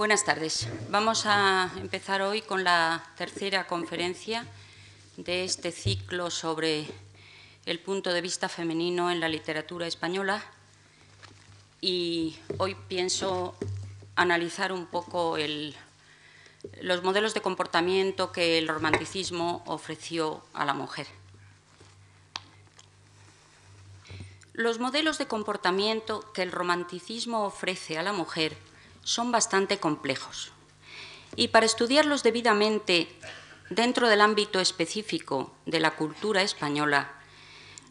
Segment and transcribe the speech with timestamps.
[0.00, 0.66] Buenas tardes.
[0.88, 4.46] Vamos a empezar hoy con la tercera conferencia
[5.18, 6.86] de este ciclo sobre
[7.66, 10.42] el punto de vista femenino en la literatura española
[11.82, 13.54] y hoy pienso
[14.16, 15.36] analizar un poco
[16.80, 21.08] los modelos de comportamiento que el romanticismo ofreció a la mujer.
[24.54, 28.56] Los modelos de comportamiento que el romanticismo ofrece a la mujer
[29.02, 30.52] son bastante complejos
[31.36, 33.08] y para estudiarlos debidamente
[33.70, 37.12] dentro del ámbito específico de la cultura española,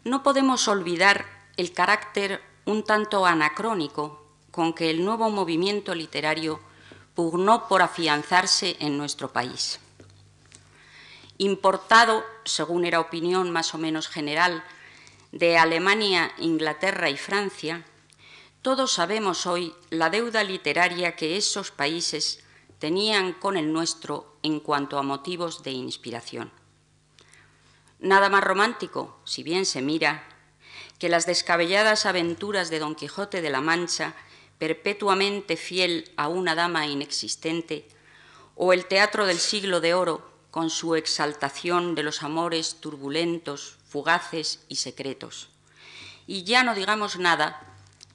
[0.03, 1.25] no podemos olvidar
[1.57, 6.59] el carácter un tanto anacrónico con que el nuevo movimiento literario
[7.15, 9.79] pugnó por afianzarse en nuestro país.
[11.37, 14.63] Importado, según era opinión más o menos general,
[15.31, 17.85] de Alemania, Inglaterra y Francia,
[18.62, 22.44] todos sabemos hoy la deuda literaria que esos países
[22.77, 26.51] tenían con el nuestro en cuanto a motivos de inspiración.
[27.99, 30.24] Nada más romántico, si bien se mira,
[30.99, 34.13] que las descabelladas aventuras de Don Quijote de la Mancha,
[34.57, 37.88] perpetuamente fiel a una dama inexistente,
[38.55, 44.66] o el teatro del siglo de oro, con su exaltación de los amores turbulentos, fugaces
[44.68, 45.49] y secretos.
[46.27, 47.70] Y ya no digamos nada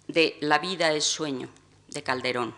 [0.08, 1.48] de La vida es sueño,
[1.88, 2.54] de Calderón.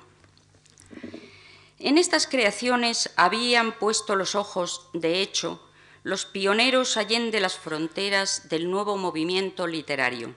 [1.79, 5.63] En estas creaciones habían puesto los ojos, de hecho,
[6.03, 10.35] los pioneros allende las fronteras del nuevo movimiento literario,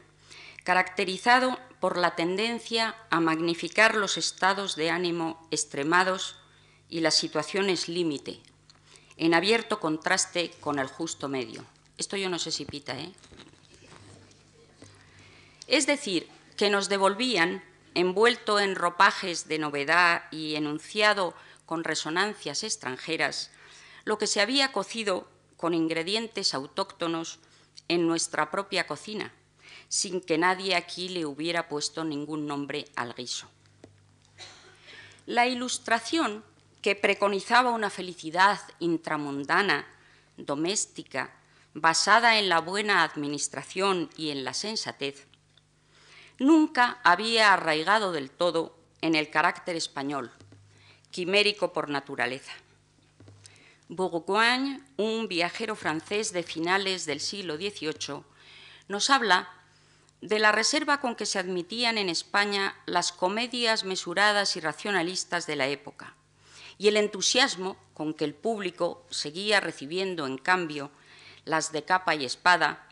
[0.64, 6.36] caracterizado por la tendencia a magnificar los estados de ánimo extremados
[6.90, 8.40] y las situaciones límite,
[9.18, 11.64] en abierto contraste con el justo medio.
[11.98, 13.12] Esto yo no sé si pita, ¿eh?
[15.68, 16.28] Es decir,
[16.60, 17.64] que nos devolvían,
[17.96, 21.34] envuelto en ropajes de novedad y enunciado
[21.66, 23.50] con resonancias extranjeras,
[24.04, 27.40] lo que se había cocido con ingredientes autóctonos
[27.88, 29.32] en nuestra propia cocina,
[29.88, 33.48] sin que nadie aquí le hubiera puesto ningún nombre al guiso.
[35.28, 36.44] La ilustración
[36.82, 39.88] que preconizaba una felicidad intramundana,
[40.36, 41.34] doméstica,
[41.74, 45.29] basada en la buena administración y en la sensatez,
[46.40, 50.32] nunca había arraigado del todo en el carácter español,
[51.12, 52.54] quimérico por naturaleza.
[53.88, 58.24] Bourgogne, un viajero francés de finales del siglo XVIII,
[58.88, 59.50] nos habla
[60.22, 65.56] de la reserva con que se admitían en España las comedias mesuradas y racionalistas de
[65.56, 66.16] la época,
[66.78, 70.92] y el entusiasmo con que el público seguía recibiendo, en cambio,
[71.46, 72.89] las de capa y espada,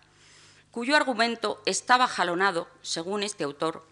[0.78, 3.84] cuyo argumento estaba jalonado, según este autor,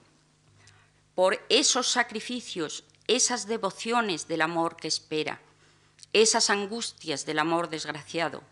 [1.15, 5.41] por esos sacrificios, esas devociones del amor que espera,
[6.13, 8.43] esas angustias del amor desgraciado,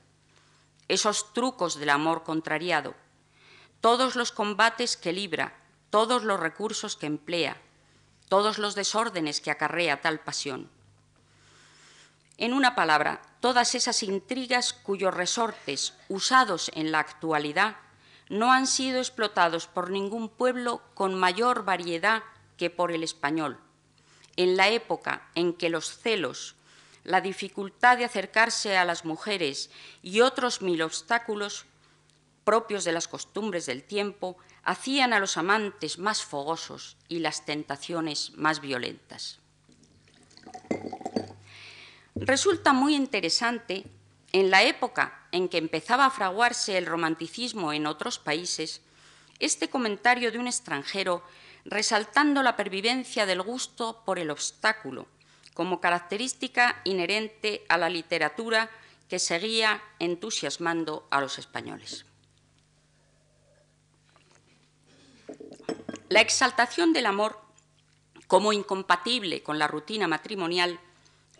[0.88, 2.96] esos trucos del amor contrariado,
[3.82, 5.54] todos los combates que libra,
[5.92, 7.62] todos los recursos que emplea,
[8.30, 10.72] todos los desórdenes que acarrea tal pasión.
[12.40, 17.76] En una palabra, todas esas intrigas cuyos resortes, usados en la actualidad,
[18.30, 22.24] no han sido explotados por ningún pueblo con mayor variedad
[22.58, 23.60] que por el español,
[24.36, 26.56] en la época en que los celos,
[27.04, 29.70] la dificultad de acercarse a las mujeres
[30.02, 31.66] y otros mil obstáculos
[32.44, 38.32] propios de las costumbres del tiempo hacían a los amantes más fogosos y las tentaciones
[38.36, 39.40] más violentas.
[42.16, 43.86] Resulta muy interesante,
[44.32, 48.82] en la época en que empezaba a fraguarse el romanticismo en otros países,
[49.40, 51.24] este comentario de un extranjero
[51.66, 55.08] resaltando la pervivencia del gusto por el obstáculo
[55.54, 58.70] como característica inherente a la literatura
[59.10, 62.06] que seguía entusiasmando a los españoles.
[66.10, 67.42] La exaltación del amor
[68.28, 70.80] como incompatible con la rutina matrimonial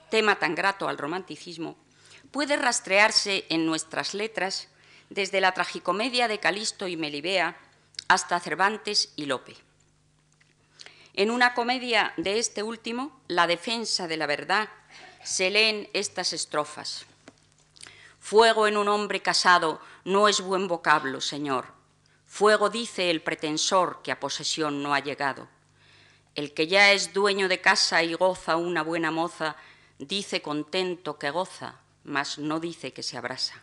[0.10, 1.76] tema tan grato al romanticismo,
[2.34, 4.68] puede rastrearse en nuestras letras
[5.12, 7.56] desde la tragicomedia de Calisto y Melibea
[8.08, 9.56] hasta Cervantes y Lope.
[11.14, 14.68] En una comedia de este último, La defensa de la verdad,
[15.24, 17.06] se leen estas estrofas.
[18.20, 21.68] Fuego en un hombre casado no es buen vocablo, Señor.
[22.26, 25.48] Fuego dice el pretensor que a posesión no ha llegado.
[26.34, 29.56] El que ya es dueño de casa y goza una buena moza,
[30.00, 33.62] dice contento que goza, mas no dice que se abrasa.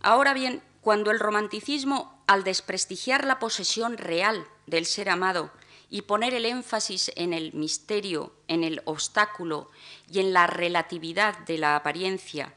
[0.00, 5.50] Ahora bien, cuando el romanticismo, al desprestigiar la posesión real del ser amado
[5.90, 9.70] y poner el énfasis en el misterio, en el obstáculo
[10.10, 12.54] y en la relatividad de la apariencia,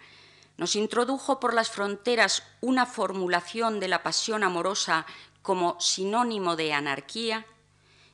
[0.57, 5.05] nos introdujo por las fronteras una formulación de la pasión amorosa
[5.41, 7.47] como sinónimo de anarquía,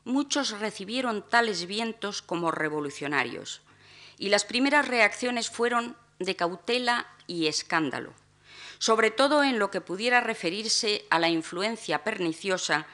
[0.05, 3.61] muchos recibieron tales vientos como revolucionarios
[4.17, 8.13] y las primeras reacciones fueron de cautela y escándalo,
[8.79, 12.87] sobre todo en lo que pudiera referirse a la influencia perniciosa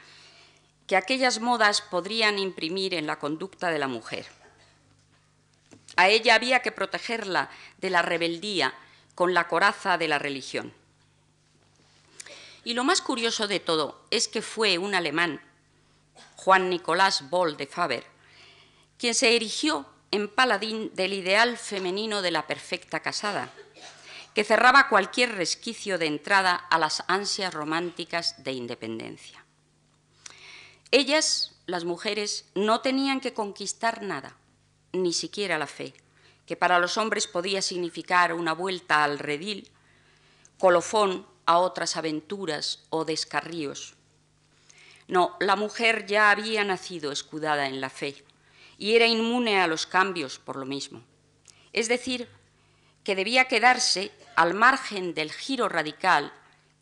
[0.86, 4.26] que aquellas modas podrían imprimir en la conducta de la mujer.
[5.96, 8.74] A ella había que protegerla de la rebeldía
[9.14, 10.72] con la coraza de la religión.
[12.64, 15.40] Y lo más curioso de todo es que fue un alemán,
[16.36, 18.04] Juan Nicolás Boll de Faber,
[18.98, 23.50] quien se erigió en paladín del ideal femenino de la perfecta casada,
[24.32, 29.44] que cerraba cualquier resquicio de entrada a las ansias románticas de independencia.
[30.92, 34.36] Ellas, las mujeres, no tenían que conquistar nada,
[34.92, 35.94] ni siquiera la fe,
[36.46, 39.68] que para los hombres podía significar una vuelta al redil,
[40.58, 43.94] colofón a otras aventuras o descarríos.
[45.08, 48.24] No, la mujer ya había nacido escudada en la fe
[48.78, 51.02] y era inmune a los cambios por lo mismo.
[51.72, 52.28] Es decir,
[53.02, 56.32] que debía quedarse al margen del giro radical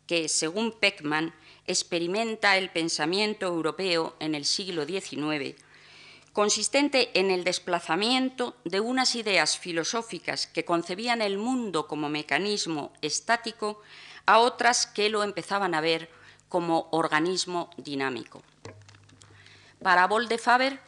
[0.07, 1.33] que, según Peckman,
[1.67, 5.55] experimenta el pensamiento europeo en el siglo XIX,
[6.33, 13.81] consistente en el desplazamiento de unas ideas filosóficas que concebían el mundo como mecanismo estático
[14.25, 16.09] a otras que lo empezaban a ver
[16.49, 18.41] como organismo dinámico.
[19.81, 20.79] Para de Faber,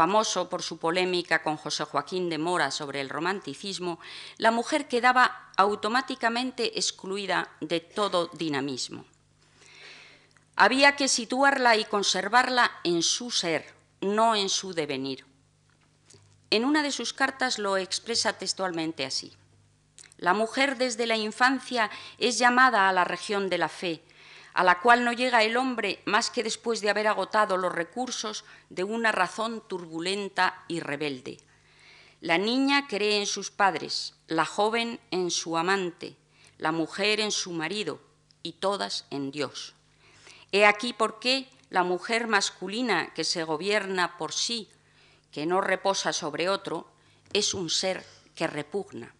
[0.00, 4.00] famoso por su polémica con José Joaquín de Mora sobre el romanticismo,
[4.38, 9.04] la mujer quedaba automáticamente excluida de todo dinamismo.
[10.56, 15.26] Había que situarla y conservarla en su ser, no en su devenir.
[16.48, 19.36] En una de sus cartas lo expresa textualmente así.
[20.16, 24.02] La mujer desde la infancia es llamada a la región de la fe,
[24.54, 28.44] a la cual no llega el hombre más que después de haber agotado los recursos
[28.68, 31.38] de una razón turbulenta y rebelde.
[32.20, 36.16] La niña cree en sus padres, la joven en su amante,
[36.58, 38.00] la mujer en su marido
[38.42, 39.74] y todas en Dios.
[40.52, 44.68] He aquí por qué la mujer masculina que se gobierna por sí,
[45.30, 46.90] que no reposa sobre otro,
[47.32, 48.04] es un ser
[48.34, 49.14] que repugna.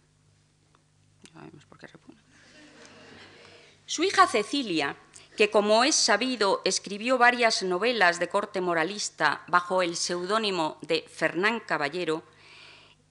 [3.85, 4.95] Su hija Cecilia,
[5.41, 11.61] que como es sabido escribió varias novelas de corte moralista bajo el seudónimo de Fernán
[11.61, 12.21] Caballero,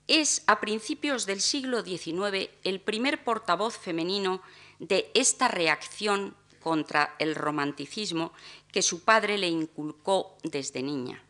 [0.07, 4.43] es a principios del siglo XIX el primer portavoz femenino
[4.79, 8.33] de esta reacción contra el romanticismo
[8.71, 11.21] que su padre le inculcó desde niña.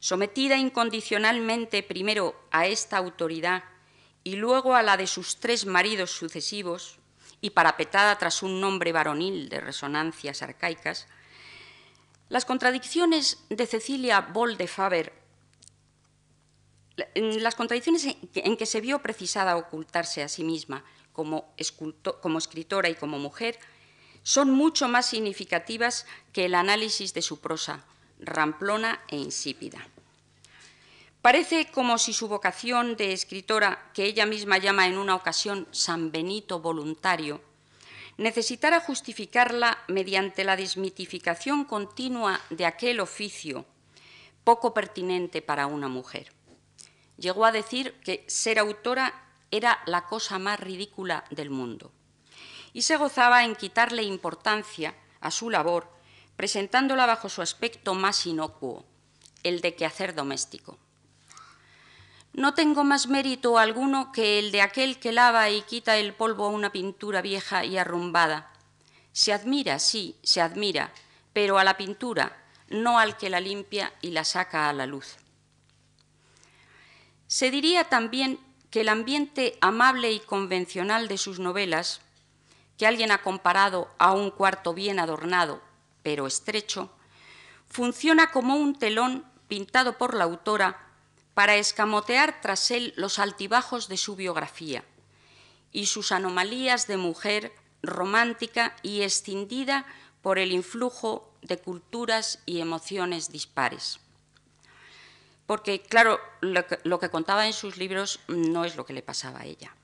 [0.00, 3.62] Sometida incondicionalmente primero a esta autoridad
[4.24, 6.98] y luego a la de sus tres maridos sucesivos,
[7.44, 11.06] y parapetada tras un nombre varonil de resonancias arcaicas,
[12.30, 15.12] las contradicciones de Cecilia Boll de Faber,
[17.14, 21.52] las contradicciones en que se vio precisada ocultarse a sí misma como
[22.38, 23.58] escritora y como mujer,
[24.22, 27.84] son mucho más significativas que el análisis de su prosa,
[28.20, 29.86] ramplona e insípida.
[31.24, 36.12] Parece como si su vocación de escritora, que ella misma llama en una ocasión San
[36.12, 37.40] Benito voluntario,
[38.18, 43.64] necesitara justificarla mediante la desmitificación continua de aquel oficio
[44.44, 46.30] poco pertinente para una mujer.
[47.16, 51.90] Llegó a decir que ser autora era la cosa más ridícula del mundo
[52.74, 55.90] y se gozaba en quitarle importancia a su labor,
[56.36, 58.84] presentándola bajo su aspecto más inocuo,
[59.42, 60.83] el de quehacer doméstico.
[62.34, 66.46] No tengo más mérito alguno que el de aquel que lava y quita el polvo
[66.46, 68.50] a una pintura vieja y arrumbada.
[69.12, 70.92] Se admira, sí, se admira,
[71.32, 72.36] pero a la pintura,
[72.68, 75.16] no al que la limpia y la saca a la luz.
[77.28, 82.00] Se diría también que el ambiente amable y convencional de sus novelas
[82.76, 85.62] que alguien ha comparado a un cuarto bien adornado,
[86.02, 86.90] pero estrecho,
[87.68, 90.84] funciona como un telón pintado por la autora
[91.34, 94.84] para escamotear tras él los altibajos de su biografía
[95.72, 99.84] y sus anomalías de mujer romántica y escindida
[100.22, 104.00] por el influjo de culturas y emociones dispares.
[105.46, 109.02] Porque, claro, lo que, lo que contaba en sus libros no es lo que le
[109.02, 109.74] pasaba a ella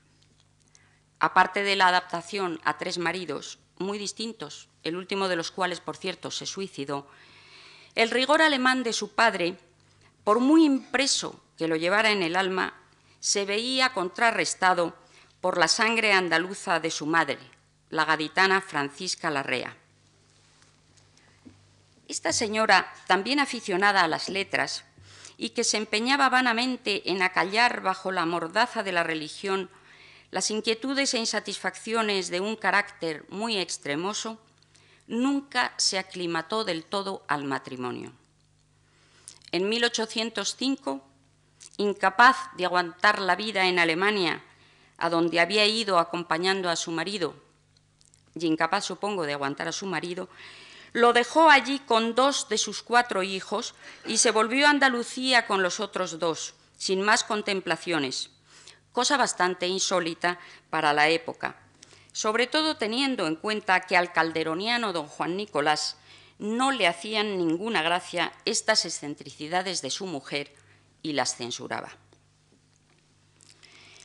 [1.21, 5.95] aparte de la adaptación a tres maridos muy distintos, el último de los cuales, por
[5.95, 7.07] cierto, se suicidó,
[7.93, 9.57] El rigor alemán de su padre,
[10.23, 12.73] por muy impreso que lo llevara en el alma,
[13.19, 14.95] se veía contrarrestado
[15.41, 17.39] por la sangre andaluza de su madre,
[17.89, 19.75] la gaditana Francisca Larrea.
[22.07, 24.83] Esta señora, también aficionada a las letras
[25.37, 29.69] y que se empeñaba vanamente en acallar bajo la mordaza de la religión
[30.31, 34.39] las inquietudes e insatisfacciones de un carácter muy extremoso,
[35.07, 38.13] nunca se aclimató del todo al matrimonio.
[39.51, 41.01] En 1805,
[41.77, 44.43] incapaz de aguantar la vida en Alemania,
[44.97, 47.35] a donde había ido acompañando a su marido,
[48.35, 50.29] y incapaz, supongo, de aguantar a su marido,
[50.93, 55.63] lo dejó allí con dos de sus cuatro hijos y se volvió a Andalucía con
[55.63, 58.29] los otros dos, sin más contemplaciones,
[58.91, 60.39] cosa bastante insólita
[60.69, 61.55] para la época,
[62.11, 65.97] sobre todo teniendo en cuenta que al calderoniano don Juan Nicolás
[66.41, 70.51] no le hacían ninguna gracia estas excentricidades de su mujer
[71.03, 71.91] y las censuraba.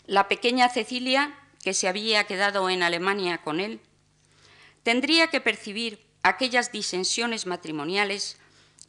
[0.05, 3.81] La pequeña Cecilia, que se había quedado en Alemania con él,
[4.83, 8.37] tendría que percibir aquellas disensiones matrimoniales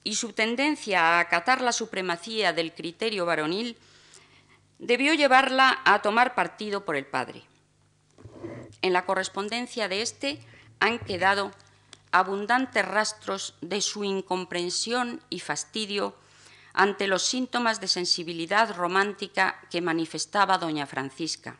[0.03, 3.77] y su tendencia a acatar la supremacía del criterio varonil
[4.77, 7.43] debió llevarla a tomar partido por el padre.
[8.81, 10.39] En la correspondencia de éste
[10.81, 11.53] han quedado
[12.11, 16.15] abundantes rastros de su incomprensión y fastidio
[16.73, 21.57] ante los síntomas de sensibilidad romántica que manifestaba doña Francisca.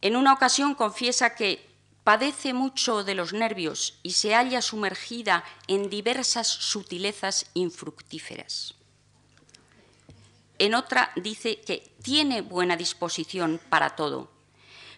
[0.00, 1.66] En una ocasión confiesa que
[2.04, 8.74] padece mucho de los nervios y se halla sumergida en diversas sutilezas infructíferas.
[10.58, 14.30] En otra dice que tiene buena disposición para todo,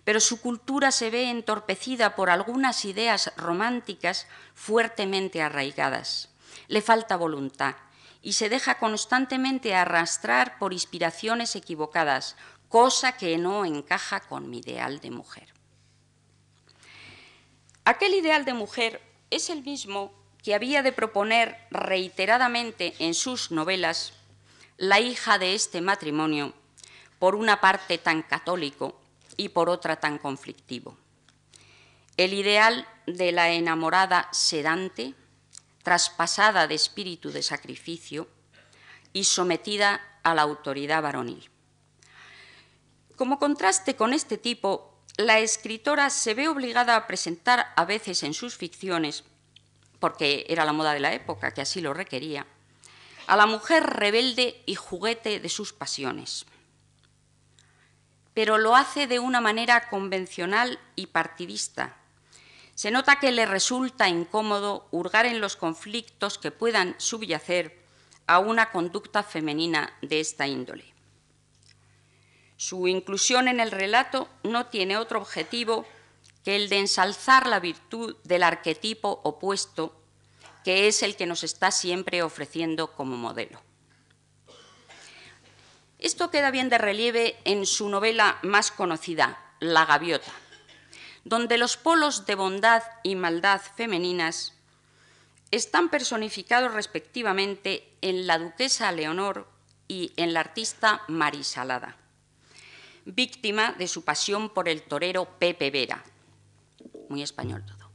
[0.04, 6.30] pero su cultura se ve entorpecida por algunas ideas románticas fuertemente arraigadas.
[6.68, 7.76] Le falta voluntad
[8.22, 12.36] y se deja constantemente arrastrar por inspiraciones equivocadas,
[12.68, 15.48] cosa que no encaja con mi ideal de mujer.
[17.84, 24.12] Aquel ideal de mujer es el mismo que había de proponer reiteradamente en sus novelas
[24.76, 26.54] la hija de este matrimonio,
[27.18, 28.99] por una parte tan católico
[29.40, 30.98] y por otra tan conflictivo.
[32.18, 35.14] El ideal de la enamorada sedante,
[35.82, 38.28] traspasada de espíritu de sacrificio
[39.14, 41.48] y sometida a la autoridad varonil.
[43.16, 48.34] Como contraste con este tipo, la escritora se ve obligada a presentar a veces en
[48.34, 49.24] sus ficciones,
[50.00, 52.46] porque era la moda de la época que así lo requería,
[53.26, 56.44] a la mujer rebelde y juguete de sus pasiones.
[58.40, 61.98] Pero lo hace de una manera convencional y partidista.
[62.74, 67.84] Se nota que le resulta incómodo hurgar en los conflictos que puedan subyacer
[68.26, 70.86] a una conducta femenina de esta índole.
[72.56, 75.84] Su inclusión en el relato no tiene otro objetivo
[76.42, 80.00] que el de ensalzar la virtud del arquetipo opuesto
[80.64, 83.60] que es el que nos está siempre ofreciendo como modelo.
[86.00, 90.32] Esto queda bien de relieve en su novela más conocida, La gaviota,
[91.24, 94.54] donde los polos de bondad y maldad femeninas
[95.50, 99.46] están personificados respectivamente en la duquesa Leonor
[99.88, 101.96] y en la artista Marisalada,
[103.04, 106.02] víctima de su pasión por el torero Pepe Vera,
[107.10, 107.90] muy español todo.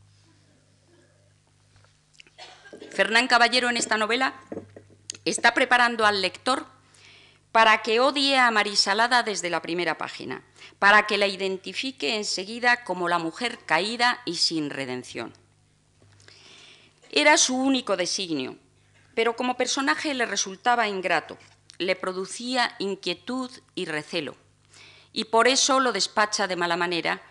[2.91, 4.35] Fernán Caballero en esta novela
[5.23, 6.74] está preparando al lector
[7.55, 10.43] para que odie a Marisalada desde la primera página,
[10.77, 15.31] para que la identifique enseguida como la mujer caída y sin redención.
[17.11, 18.57] Era su único designio,
[19.13, 21.37] pero como personaje le resultaba ingrato,
[21.77, 24.35] le producía inquietud y recelo,
[25.13, 27.21] y por eso lo despacha de mala manera,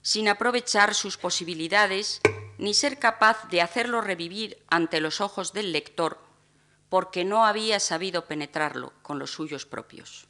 [0.00, 2.22] sin aprovechar sus posibilidades
[2.56, 6.23] ni ser capaz de hacerlo revivir ante los ojos del lector,
[6.88, 10.26] porque no había sabido penetrarlo con los suyos propios.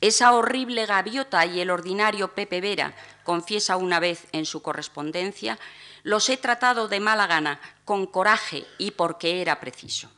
[0.00, 5.58] Esa horrible gaviota y el ordinario Pepe Vera, confiesa una vez en su correspondencia,
[6.02, 10.10] los he tratado de mala gana, con coraje y porque era preciso.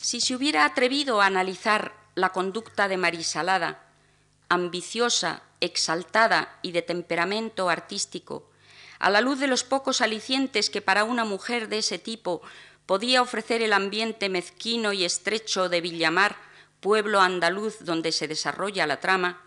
[0.00, 3.84] Si se hubiera atrevido a analizar la conducta de Marisalada,
[4.48, 8.50] ambiciosa, exaltada y de temperamento artístico,
[8.98, 12.42] a la luz de los pocos alicientes que para una mujer de ese tipo
[12.86, 16.36] podía ofrecer el ambiente mezquino y estrecho de Villamar,
[16.80, 19.42] pueblo andaluz donde se desarrolla la trama,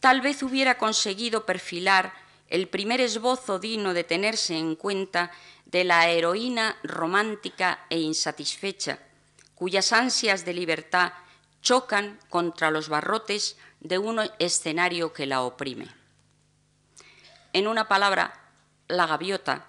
[0.00, 2.14] tal vez hubiera conseguido perfilar
[2.48, 5.32] el primer esbozo digno de tenerse en cuenta
[5.64, 9.00] de la heroína romántica e insatisfecha,
[9.54, 11.12] cuyas ansias de libertad
[11.60, 15.88] chocan contra los barrotes de un escenario que la oprime.
[17.52, 18.40] En una palabra,
[18.88, 19.66] la gaviota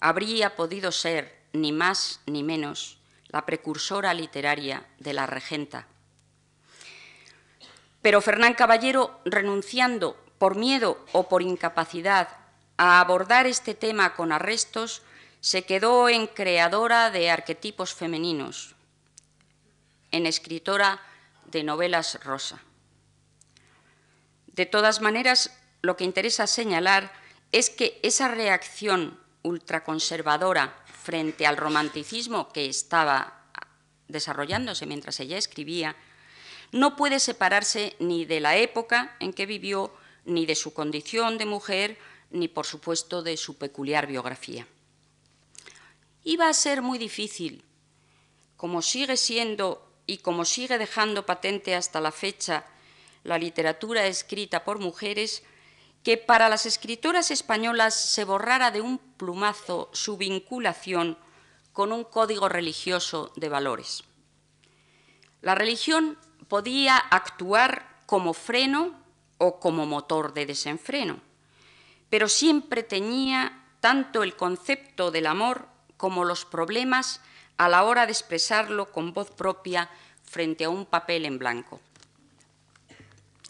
[0.00, 2.98] habría podido ser, ni más ni menos,
[3.28, 5.86] la precursora literaria de la regenta.
[8.02, 12.28] Pero Fernán Caballero, renunciando por miedo o por incapacidad
[12.76, 15.02] a abordar este tema con arrestos,
[15.40, 18.74] se quedó en creadora de arquetipos femeninos,
[20.12, 21.00] en escritora
[21.46, 22.60] de novelas rosa.
[24.46, 27.12] De todas maneras, lo que interesa señalar
[27.52, 30.74] es que esa reacción ultraconservadora
[31.06, 33.46] frente al romanticismo que estaba
[34.08, 35.94] desarrollándose mientras ella escribía,
[36.72, 39.94] no puede separarse ni de la época en que vivió,
[40.24, 41.96] ni de su condición de mujer,
[42.32, 44.66] ni por supuesto de su peculiar biografía.
[46.24, 47.62] Iba a ser muy difícil,
[48.56, 52.66] como sigue siendo y como sigue dejando patente hasta la fecha
[53.22, 55.44] la literatura escrita por mujeres,
[56.06, 61.18] que para las escritoras españolas se borrara de un plumazo su vinculación
[61.72, 64.04] con un código religioso de valores.
[65.42, 68.94] La religión podía actuar como freno
[69.38, 71.18] o como motor de desenfreno,
[72.08, 77.20] pero siempre tenía tanto el concepto del amor como los problemas
[77.56, 79.90] a la hora de expresarlo con voz propia
[80.22, 81.80] frente a un papel en blanco.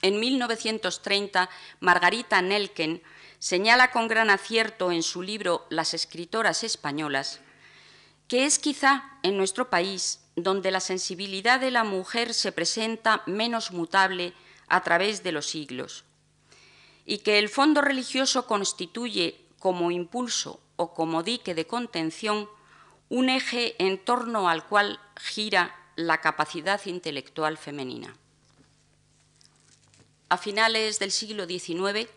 [0.03, 1.49] En 1930,
[1.81, 3.03] Margarita Nelken
[3.38, 7.41] señala con gran acierto en su libro Las escritoras españolas
[8.29, 13.71] que es quizá en nuestro país donde la sensibilidad de la mujer se presenta menos
[13.71, 14.33] mutable
[14.69, 16.05] a través de los siglos
[17.05, 22.49] y que el fondo religioso constituye como impulso o como dique de contención
[23.09, 28.17] un eje en torno al cual gira la capacidad intelectual femenina
[30.28, 32.08] a finales del siglo XIX,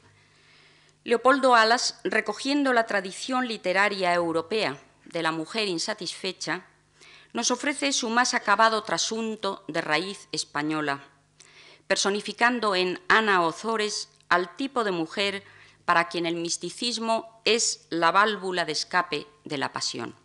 [1.04, 6.66] Leopoldo Alas, recogiendo la tradición literaria europea de la mujer insatisfecha,
[7.34, 11.04] nos ofrece su más acabado trasunto de raíz española,
[11.88, 15.44] personificando en Ana Ozores al tipo de mujer
[15.86, 20.16] para quien el misticismo es la válvula de escape de la pasión.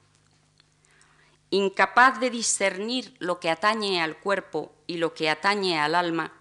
[1.51, 6.33] Incapaz de discernir lo que atañe al cuerpo y lo que atañe al alma,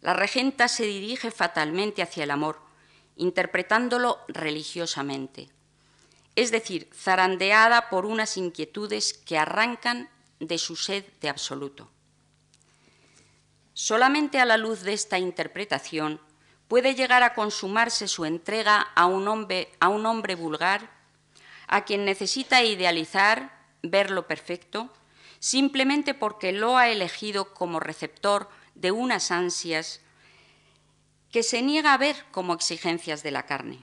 [0.00, 2.60] la regenta se dirige fatalmente hacia el amor,
[3.16, 5.50] interpretándolo religiosamente,
[6.36, 10.08] es decir, zarandeada por unas inquietudes que arrancan
[10.38, 11.90] de su sed de absoluto.
[13.74, 16.20] Solamente a la luz de esta interpretación
[16.68, 20.90] puede llegar a consumarse su entrega a un hombre, a un hombre vulgar,
[21.66, 24.92] a quien necesita idealizar, ver lo perfecto,
[25.40, 28.48] simplemente porque lo ha elegido como receptor
[28.80, 30.00] de unas ansias
[31.30, 33.78] que se niega a ver como exigencias de la carne.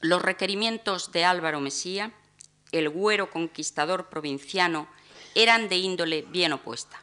[0.00, 2.12] Los requerimientos de Álvaro Mesía,
[2.72, 4.88] el güero conquistador provinciano,
[5.34, 7.00] eran de índole bien opuesta.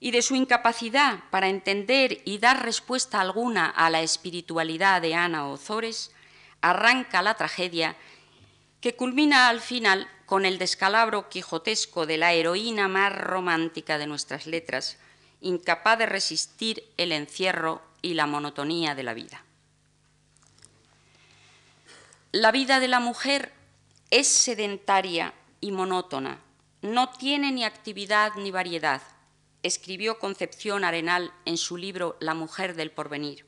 [0.00, 5.46] Y de su incapacidad para entender y dar respuesta alguna a la espiritualidad de Ana
[5.46, 6.12] Ozores,
[6.60, 7.96] arranca la tragedia
[8.80, 14.46] que culmina al final con el descalabro quijotesco de la heroína más romántica de nuestras
[14.46, 14.98] letras,
[15.40, 19.44] incapaz de resistir el encierro y la monotonía de la vida.
[22.32, 23.52] La vida de la mujer
[24.10, 26.40] es sedentaria y monótona,
[26.82, 29.02] no tiene ni actividad ni variedad,
[29.62, 33.46] escribió Concepción Arenal en su libro La mujer del porvenir.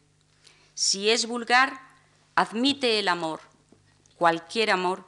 [0.75, 1.81] Si es vulgar,
[2.35, 3.41] admite el amor,
[4.17, 5.07] cualquier amor,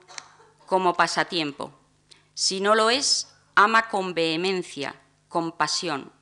[0.71, 1.73] como pasatiempo.
[2.33, 4.95] Si no lo es, ama con vehemencia,
[5.29, 6.13] con pasión.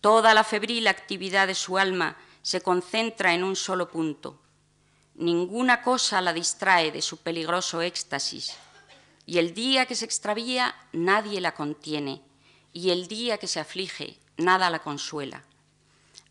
[0.00, 4.40] Toda la febril actividad de su alma se concentra en un solo punto.
[5.16, 8.56] Ninguna cosa la distrae de su peligroso éxtasis.
[9.26, 12.22] Y el día que se extravía, nadie la contiene.
[12.72, 15.44] Y el día que se aflige, nada la consuela.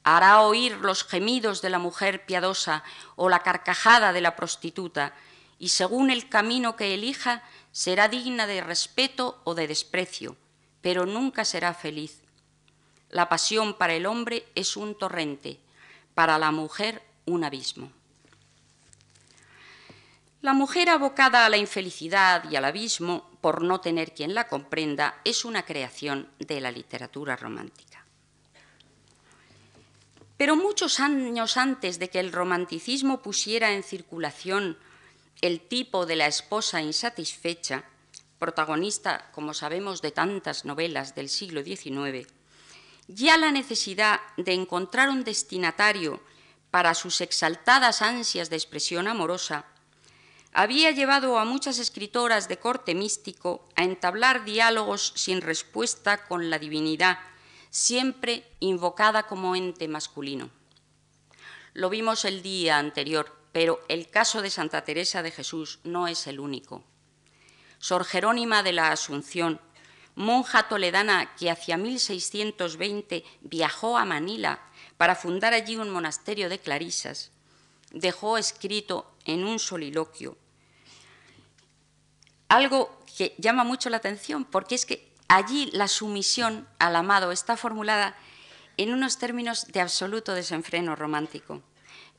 [0.03, 2.83] Hará oír los gemidos de la mujer piadosa
[3.15, 5.13] o la carcajada de la prostituta,
[5.59, 10.37] y según el camino que elija será digna de respeto o de desprecio,
[10.81, 12.21] pero nunca será feliz.
[13.09, 15.59] La pasión para el hombre es un torrente,
[16.15, 17.91] para la mujer un abismo.
[20.41, 25.19] La mujer abocada a la infelicidad y al abismo por no tener quien la comprenda
[25.25, 28.05] es una creación de la literatura romántica.
[30.37, 34.77] Pero muchos años antes de que el romanticismo pusiera en circulación
[35.41, 37.85] el tipo de la esposa insatisfecha,
[38.39, 42.27] protagonista, como sabemos, de tantas novelas del siglo XIX,
[43.07, 46.21] ya la necesidad de encontrar un destinatario
[46.71, 49.65] para sus exaltadas ansias de expresión amorosa
[50.51, 56.57] había llevado a muchas escritoras de corte místico a entablar diálogos sin respuesta con la
[56.59, 57.19] divinidad,
[57.69, 60.49] siempre invocada como ente masculino.
[61.73, 66.27] Lo vimos el día anterior, pero el caso de Santa Teresa de Jesús no es
[66.27, 66.83] el único.
[67.77, 69.59] Sor Jerónima de la Asunción,
[70.15, 74.59] monja toledana que hacia 1620 viajó a Manila
[74.97, 77.31] para fundar allí un monasterio de clarisas,
[77.91, 80.37] dejó escrito en un soliloquio
[82.49, 87.55] algo que llama mucho la atención, porque es que allí la sumisión al amado está
[87.55, 88.15] formulada
[88.77, 91.61] en unos términos de absoluto desenfreno romántico.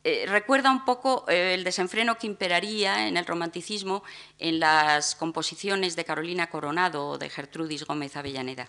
[0.02, 4.02] Eh, recuerda un poco eh, el desenfreno que imperaría en el romanticismo
[4.38, 8.68] en las composiciones de Carolina Coronado o de Gertrudis Gómez Avellaneda.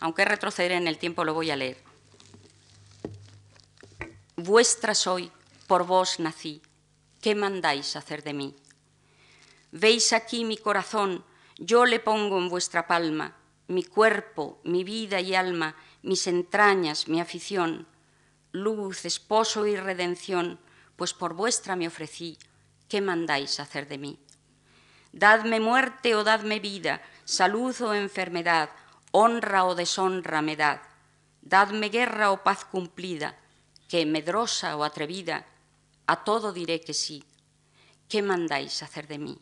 [0.00, 1.76] Aunque retroceder en el tiempo lo voy a leer.
[4.36, 5.30] Vuestra soy,
[5.66, 6.62] por vos nací,
[7.20, 8.56] ¿qué mandáis hacer de mí?
[9.72, 11.22] Veis aquí mi corazón,
[11.58, 13.36] yo le pongo en vuestra palma,
[13.68, 17.86] mi cuerpo, mi vida y alma, mis entrañas, mi afición,
[18.50, 20.58] luz, esposo y redención,
[21.00, 22.36] pues por vuestra me ofrecí,
[22.86, 24.18] ¿qué mandáis hacer de mí?
[25.12, 28.68] Dadme muerte o dadme vida, salud o enfermedad,
[29.10, 30.82] honra o deshonra me dad.
[31.40, 33.34] Dadme guerra o paz cumplida,
[33.88, 35.46] que medrosa o atrevida,
[36.06, 37.24] a todo diré que sí.
[38.06, 39.38] ¿Qué mandáis hacer de mí?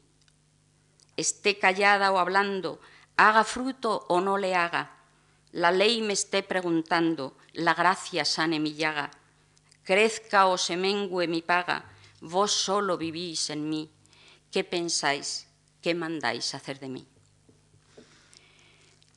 [1.17, 2.79] esté callada o hablando,
[3.17, 4.95] haga fruto o no le haga,
[5.51, 9.11] la ley me esté preguntando, la gracia sane mi llaga,
[9.89, 11.89] crezca o se mengue mi paga,
[12.21, 13.89] vos solo vivís en mí,
[14.53, 15.49] ¿qué pensáis?
[15.81, 17.07] ¿Qué mandáis hacer de mí?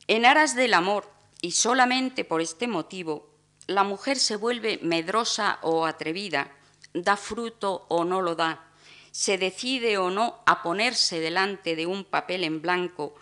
[0.08, 3.28] En aras del amor, y solamente por este motivo,
[3.66, 6.50] la mujer se vuelve medrosa o atrevida,
[6.94, 8.64] da fruto o no lo da,
[9.10, 13.14] se decide o no a ponerse delante de un papel en blanco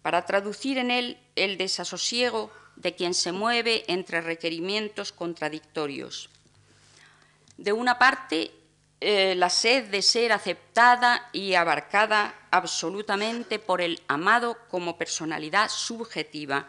[0.00, 6.30] para traducir en él el desasosiego de quien se mueve entre requerimientos contradictorios.
[7.56, 8.52] De una parte,
[9.00, 16.68] eh, la sed de ser aceptada y abarcada absolutamente por el amado como personalidad subjetiva,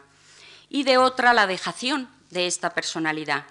[0.70, 3.46] y de otra, la dejación de esta personalidad,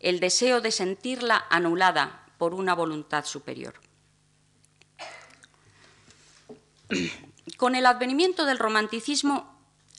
[0.00, 3.74] el deseo de sentirla anulada por una voluntad superior.
[7.56, 9.54] Con el advenimiento del romanticismo,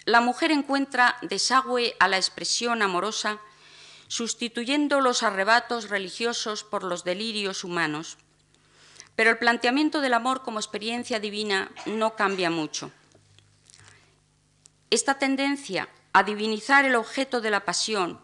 [0.05, 3.39] la mujer encuentra desagüe a la expresión amorosa,
[4.15, 8.17] sustituyendo los arrebatos religiosos por los delirios humanos.
[9.17, 12.91] Pero el planteamiento del amor como experiencia divina no cambia mucho.
[14.89, 18.21] Esta tendencia a divinizar el objeto de la pasión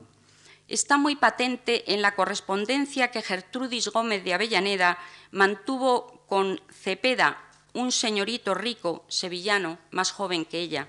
[0.69, 4.97] está muy patente en la correspondencia que Gertrudis Gómez de Avellaneda
[5.31, 7.37] mantuvo con Cepeda
[7.73, 10.87] un señorito rico sevillano, más joven que ella,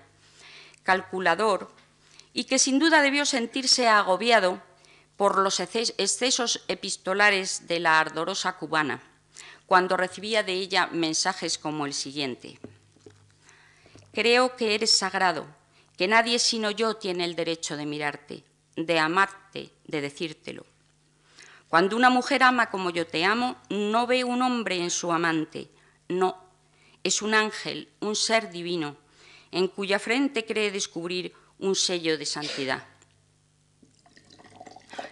[0.85, 1.73] calculador,
[2.33, 4.63] y que sin duda debió sentirse agobiado
[5.23, 9.01] por los excesos epistolares de la ardorosa cubana,
[9.67, 12.59] cuando recibía de ella mensajes como el siguiente.
[14.13, 15.47] Creo que eres sagrado,
[15.97, 18.43] que nadie sino yo tiene el derecho de mirarte,
[18.75, 20.67] de amarte, de decírtelo.
[21.69, 25.71] Cuando una mujer ama como yo te amo, no ve un hombre en su amante,
[26.09, 26.37] no,
[27.05, 28.97] es un ángel, un ser divino,
[29.53, 32.92] en cuya frente cree descubrir un sello de santidad.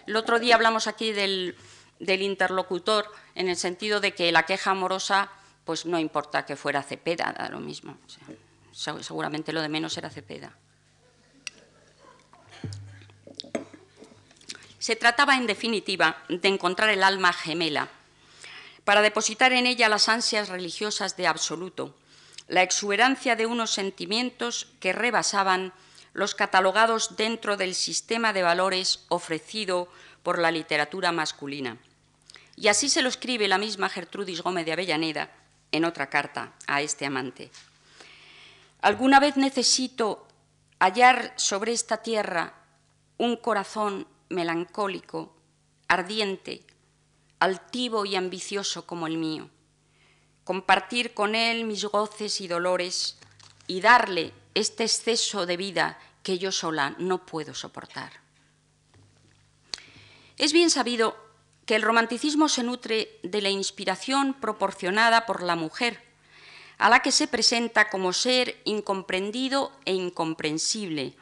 [0.07, 1.55] El otro día hablamos aquí del,
[1.99, 5.29] interlocutor en el sentido de que la queja amorosa,
[5.65, 7.97] pues no importa que fuera Cepeda, da lo mismo.
[8.71, 10.57] seguramente lo de menos era Cepeda.
[14.79, 17.87] Se trataba, en definitiva, de encontrar el alma gemela
[18.83, 21.95] para depositar en ella las ansias religiosas de absoluto,
[22.47, 25.71] la exuberancia de unos sentimientos que rebasaban
[26.13, 29.87] los catalogados dentro del sistema de valores ofrecido
[30.23, 31.77] por la literatura masculina.
[32.55, 35.31] Y así se lo escribe la misma Gertrudis Gómez de Avellaneda
[35.71, 37.49] en otra carta a este amante.
[38.81, 40.27] Alguna vez necesito
[40.79, 42.53] hallar sobre esta tierra
[43.17, 45.35] un corazón melancólico,
[45.87, 46.63] ardiente,
[47.39, 49.49] altivo y ambicioso como el mío,
[50.43, 53.17] compartir con él mis goces y dolores
[53.67, 58.11] y darle este exceso de vida que yo sola no puedo soportar.
[60.37, 61.15] Es bien sabido
[61.65, 66.01] que el romanticismo se nutre de la inspiración proporcionada por la mujer,
[66.77, 71.15] a la que se presenta como ser incomprendido e incomprensible,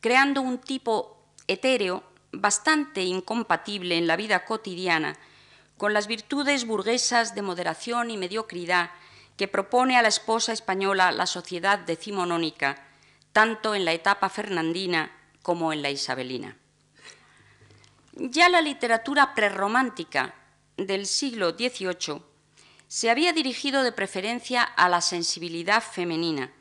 [0.00, 1.18] creando un tipo
[1.48, 5.18] etéreo bastante incompatible en la vida cotidiana
[5.76, 8.90] con las virtudes burguesas de moderación y mediocridad
[9.36, 12.86] que propone a la esposa española la sociedad decimonónica,
[13.32, 15.10] tanto en la etapa fernandina
[15.42, 16.56] como en la isabelina.
[18.14, 20.34] Ya la literatura prerromántica
[20.76, 22.22] del siglo XVIII
[22.88, 26.52] se había dirigido de preferencia a la sensibilidad femenina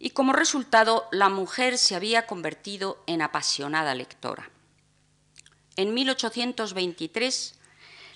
[0.00, 4.50] y como resultado la mujer se había convertido en apasionada lectora.
[5.76, 7.54] En 1823,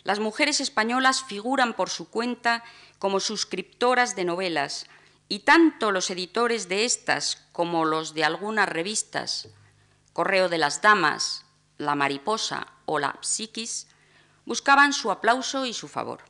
[0.04, 2.64] las mujeres españolas figuran por su cuenta
[2.98, 4.86] como suscriptoras de novelas
[5.28, 9.48] y tanto los editores de estas como los de algunas revistas,
[10.12, 11.44] Correo de las Damas,
[11.76, 13.86] La Mariposa o La Psiquis,
[14.46, 16.24] buscaban su aplauso y su favor.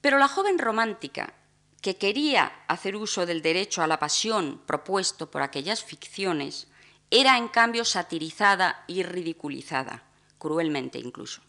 [0.00, 1.34] Pero la joven romántica,
[1.80, 6.66] que quería hacer uso del derecho a la pasión propuesto por aquellas ficciones,
[7.10, 10.02] era en cambio satirizada y ridiculizada,
[10.38, 11.42] cruelmente incluso.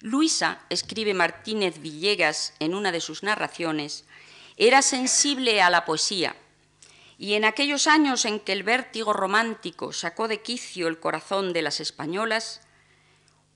[0.00, 4.04] Luisa, escribe Martínez Villegas en una de sus narraciones,
[4.56, 6.36] era sensible a la poesía,
[7.18, 11.62] y en aquellos años en que el vértigo romántico sacó de quicio el corazón de
[11.62, 12.60] las españolas,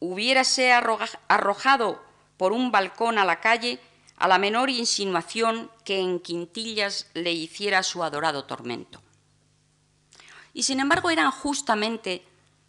[0.00, 2.02] hubiérase arrojado
[2.36, 3.78] por un balcón a la calle
[4.16, 9.00] a la menor insinuación que en quintillas le hiciera su adorado tormento.
[10.54, 12.24] Y sin embargo eran justamente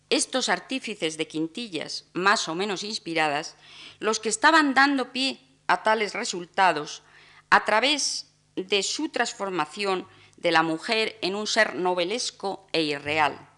[0.09, 3.55] estos artífices de quintillas, más o menos inspiradas,
[3.99, 7.03] los que estaban dando pie a tales resultados
[7.49, 13.49] a través de su transformación de la mujer en un ser novelesco e irreal.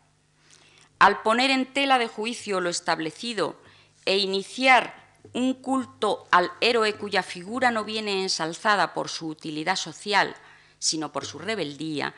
[1.00, 3.60] Al poner en tela de juicio lo establecido
[4.06, 5.04] e iniciar
[5.34, 10.36] un culto al héroe cuya figura no viene ensalzada por su utilidad social,
[10.80, 12.14] sino por su rebeldía,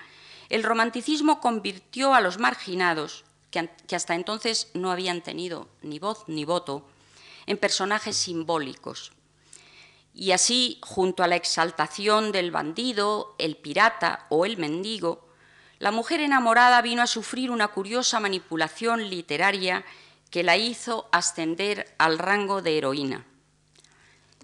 [0.50, 6.46] el romanticismo convirtió a los marginados, que, hasta entonces no habían tenido ni voz ni
[6.46, 6.88] voto,
[7.46, 9.12] en personajes simbólicos.
[10.14, 15.28] Y así, junto a la exaltación del bandido, el pirata o el mendigo,
[15.80, 19.86] la mujer enamorada vino a sufrir una curiosa manipulación literaria
[20.32, 23.26] que la hizo ascender al rango de heroína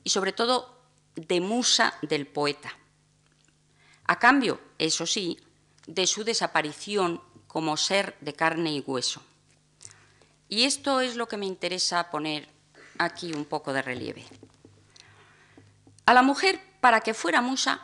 [0.03, 0.77] y sobre todo
[1.15, 2.77] de musa del poeta.
[4.05, 5.39] A cambio, eso sí,
[5.87, 7.21] de su desaparición
[7.53, 9.21] como ser de carne y hueso.
[10.49, 12.49] Y esto es lo que me interesa poner
[12.97, 14.25] aquí un poco de relieve.
[16.07, 17.79] A la mujer, para que fuera musa,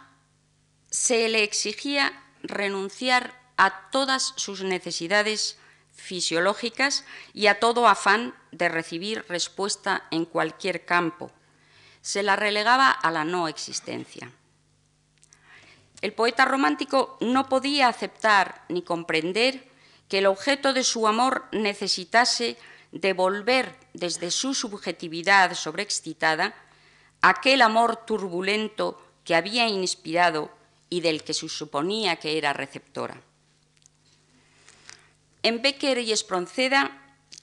[0.90, 5.58] se le exigía renunciar a todas sus necesidades
[5.94, 11.32] fisiológicas y a todo afán de recibir respuesta en cualquier campo.
[12.02, 14.32] Se la relegaba a la no existencia.
[16.02, 19.68] El poeta romántico no podía aceptar ni comprender
[20.08, 22.58] que el objeto de su amor necesitase
[22.92, 26.56] devolver desde su subjetividad sobreexcitada
[27.22, 30.52] aquel amor turbulento que había inspirado
[30.90, 33.22] y del que se suponía que era receptora.
[35.44, 36.92] En Becker y Espronceda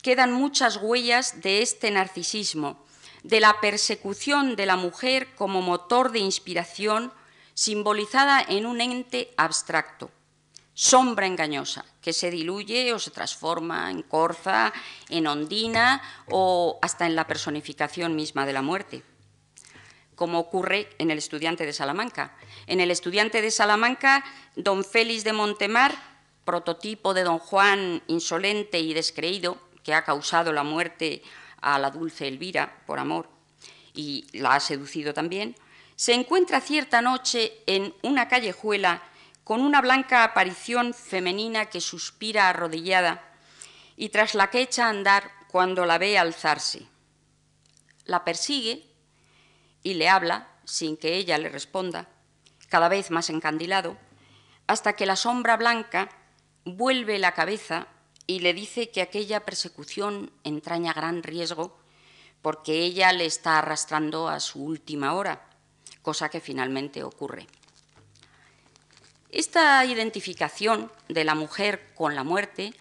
[0.02, 2.84] quedan muchas huellas de este narcisismo,
[3.22, 7.12] de la persecución de la mujer como motor de inspiración
[7.56, 10.10] simbolizada en un ente abstracto,
[10.74, 14.74] sombra engañosa, que se diluye o se transforma en corza,
[15.08, 19.02] en ondina o hasta en la personificación misma de la muerte,
[20.16, 22.36] como ocurre en el estudiante de Salamanca.
[22.66, 24.22] En el estudiante de Salamanca,
[24.54, 25.96] don Félix de Montemar
[26.44, 31.22] prototipo de don Juan insolente y descreído que ha causado la muerte
[31.62, 33.30] a la dulce Elvira por amor
[33.94, 35.56] y la ha seducido también,
[35.96, 39.02] se encuentra cierta noche en una callejuela
[39.44, 43.22] con una blanca aparición femenina que suspira arrodillada
[43.96, 46.86] y tras la que echa a andar cuando la ve alzarse.
[48.04, 48.86] La persigue
[49.82, 52.08] y le habla sin que ella le responda,
[52.68, 53.96] cada vez más encandilado,
[54.66, 56.10] hasta que la sombra blanca
[56.64, 57.86] vuelve la cabeza
[58.26, 61.78] y le dice que aquella persecución entraña gran riesgo
[62.42, 65.48] porque ella le está arrastrando a su última hora,
[66.06, 67.48] cosa que finalmente ocurre.
[69.28, 72.72] Esta identificación de la mujer con la muerte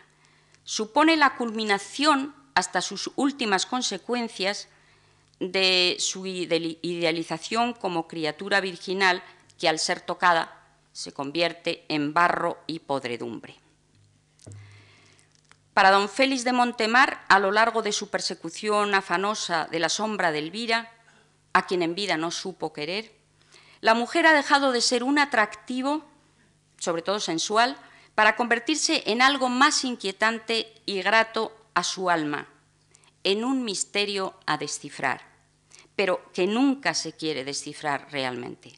[0.63, 4.67] supone la culminación hasta sus últimas consecuencias
[5.39, 9.23] de su idealización como criatura virginal
[9.57, 10.61] que al ser tocada
[10.93, 13.55] se convierte en barro y podredumbre.
[15.73, 20.31] Para don Félix de Montemar, a lo largo de su persecución afanosa de la sombra
[20.31, 20.94] de Elvira,
[21.55, 23.13] a quien en vida no supo querer,
[23.79, 26.03] la mujer ha dejado de ser un atractivo,
[26.77, 27.77] sobre todo sensual,
[28.13, 32.49] para convertirse en algo más inquietante y grato a su alma,
[33.23, 35.21] en un misterio a descifrar,
[35.95, 38.77] pero que nunca se quiere descifrar realmente.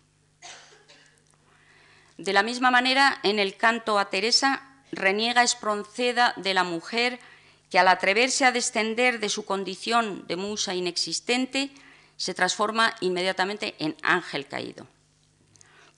[2.20, 7.20] De la misma manera, en el canto a Teresa, reniega Espronceda de la mujer
[7.72, 11.72] que al atreverse a descender de su condición de musa inexistente,
[12.18, 14.88] se transforma inmediatamente en ángel caído.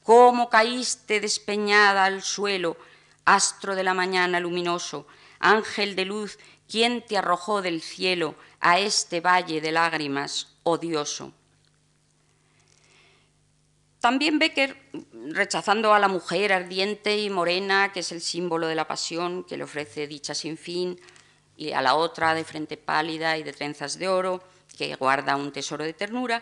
[0.03, 2.77] ¿Cómo caíste despeñada al suelo,
[3.25, 5.07] astro de la mañana luminoso,
[5.39, 6.37] ángel de luz,
[6.69, 11.33] quién te arrojó del cielo a este valle de lágrimas odioso?
[13.99, 14.77] También Becker,
[15.31, 19.57] rechazando a la mujer ardiente y morena, que es el símbolo de la pasión que
[19.57, 20.99] le ofrece dicha sin fin,
[21.57, 24.41] y a la otra de frente pálida y de trenzas de oro,
[24.79, 26.41] que guarda un tesoro de ternura,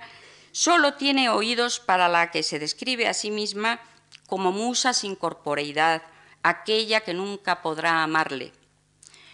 [0.51, 3.79] solo tiene oídos para la que se describe a sí misma
[4.27, 6.03] como musa sin corporeidad,
[6.43, 8.53] aquella que nunca podrá amarle.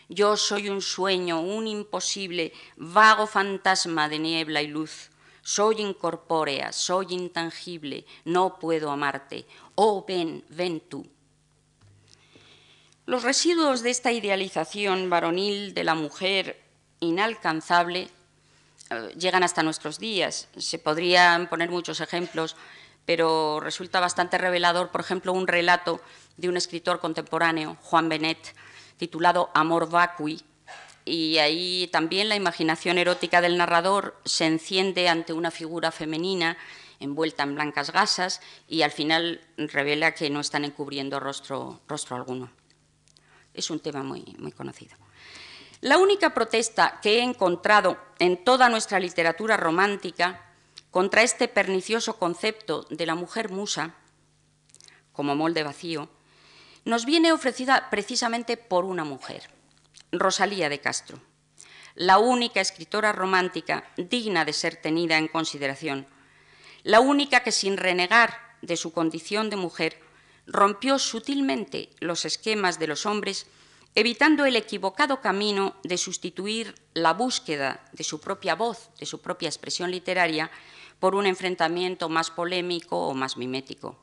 [0.07, 5.09] Yo soy un sueño, un imposible, vago fantasma de niebla y luz.
[5.41, 9.45] Soy incorpórea, soy intangible, no puedo amarte.
[9.75, 11.05] Oh, ven, ven tú.
[13.05, 16.63] Los residuos de esta idealización varonil de la mujer
[17.01, 18.09] inalcanzable
[19.17, 20.47] llegan hasta nuestros días.
[20.57, 22.55] Se podrían poner muchos ejemplos,
[23.05, 26.01] pero resulta bastante revelador, por ejemplo, un relato
[26.37, 28.55] de un escritor contemporáneo, Juan Benet,
[28.97, 30.41] titulado Amor vacui,
[31.05, 36.57] y ahí también la imaginación erótica del narrador se enciende ante una figura femenina
[36.99, 42.51] envuelta en blancas gasas y al final revela que no están encubriendo rostro, rostro alguno.
[43.53, 45.02] Es un tema muy, muy conocido.
[45.83, 50.49] La única protesta que he encontrado en toda nuestra literatura romántica
[50.91, 53.93] contra este pernicioso concepto de la mujer musa,
[55.11, 56.07] como molde vacío,
[56.85, 59.49] nos viene ofrecida precisamente por una mujer,
[60.13, 61.19] Rosalía de Castro,
[61.95, 66.07] la única escritora romántica digna de ser tenida en consideración,
[66.83, 69.99] la única que sin renegar de su condición de mujer
[70.47, 73.47] rompió sutilmente los esquemas de los hombres,
[73.95, 79.49] evitando el equivocado camino de sustituir la búsqueda de su propia voz, de su propia
[79.49, 80.49] expresión literaria,
[80.99, 83.97] por un enfrentamiento más polémico o más mimético.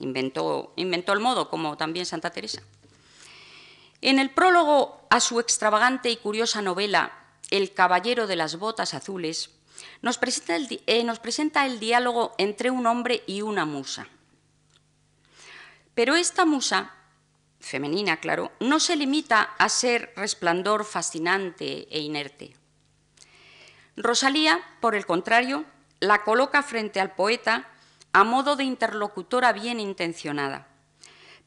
[0.00, 2.62] Inventó, el modo, como también Santa Teresa.
[4.00, 7.12] En el prólogo a su extravagante y curiosa novela
[7.50, 9.50] El caballero de las botas azules,
[10.00, 14.08] nos presenta el, eh, nos presenta el diálogo entre un hombre y una musa.
[15.94, 16.94] Pero esta musa,
[17.62, 22.54] femenina, claro, no se limita a ser resplandor fascinante e inerte.
[23.96, 25.64] Rosalía, por el contrario,
[26.00, 27.68] la coloca frente al poeta
[28.12, 30.66] a modo de interlocutora bien intencionada,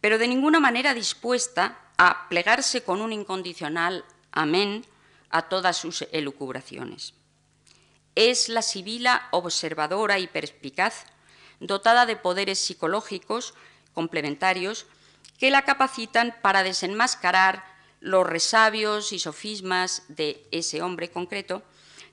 [0.02, 4.86] pero de ninguna manera dispuesta a plegarse con un incondicional amén
[5.30, 7.14] a todas sus elucubraciones.
[8.16, 11.06] Es la sibila observadora y perspicaz,
[11.60, 13.54] dotada de poderes psicológicos
[13.94, 14.88] complementarios
[15.40, 17.64] que la capacitan para desenmascarar
[18.00, 21.64] los resabios y sofismas de ese hombre concreto,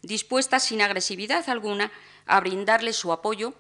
[0.03, 1.93] dispuesta sin agresividad alguna
[2.27, 3.55] a brindarle su apoyo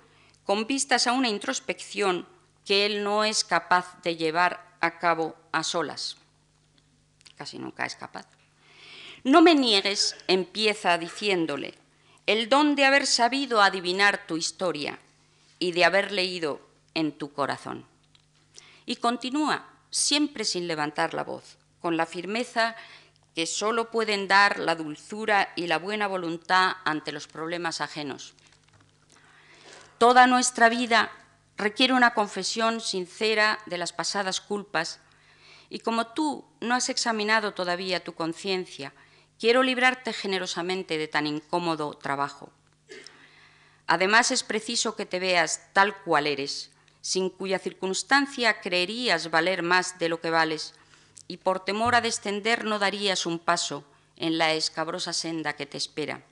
[0.44, 2.26] con vistas a una introspección
[2.64, 6.16] que él no es capaz de llevar a cabo a solas.
[7.36, 8.26] Casi nunca es capaz.
[9.24, 11.74] No me niegues, empieza diciéndole,
[12.26, 14.98] el don de haber sabido adivinar tu historia
[15.58, 16.60] y de haber leído
[16.94, 17.91] en tu corazón.
[18.86, 22.76] Y continúa, siempre sin levantar la voz, con la firmeza
[23.34, 28.34] que solo pueden dar la dulzura y la buena voluntad ante los problemas ajenos.
[29.98, 31.10] Toda nuestra vida
[31.56, 35.00] requiere una confesión sincera de las pasadas culpas
[35.70, 38.92] y como tú no has examinado todavía tu conciencia,
[39.38, 42.52] quiero librarte generosamente de tan incómodo trabajo.
[43.86, 46.70] Además es preciso que te veas tal cual eres,
[47.02, 50.74] sin cuya circunstancia creerías valer más de lo que vales,
[51.28, 53.84] y por temor a descender no darías un paso
[54.16, 56.24] en la escabrosa senda que te espera.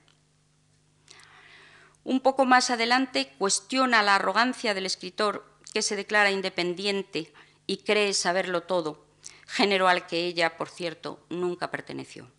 [2.03, 7.33] Un poco más adelante cuestiona la arrogancia del escritor que se declara independiente
[7.67, 9.05] y cree saberlo todo,
[9.45, 12.31] género al que ella, por cierto, nunca perteneció.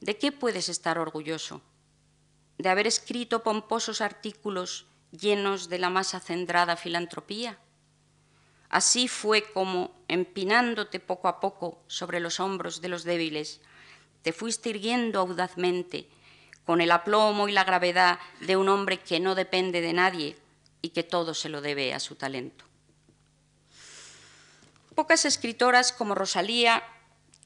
[0.00, 1.62] ¿De qué puedes estar orgulloso?
[2.58, 7.58] ¿De haber escrito pomposos artículos llenos de la más acendrada filantropía?
[8.68, 13.60] Así fue como, empinándote poco a poco sobre los hombros de los débiles,
[14.22, 16.08] te fuiste irguiendo audazmente,
[16.64, 20.36] con el aplomo y la gravedad de un hombre que no depende de nadie
[20.82, 22.64] y que todo se lo debe a su talento.
[24.96, 26.82] Pocas escritoras como Rosalía,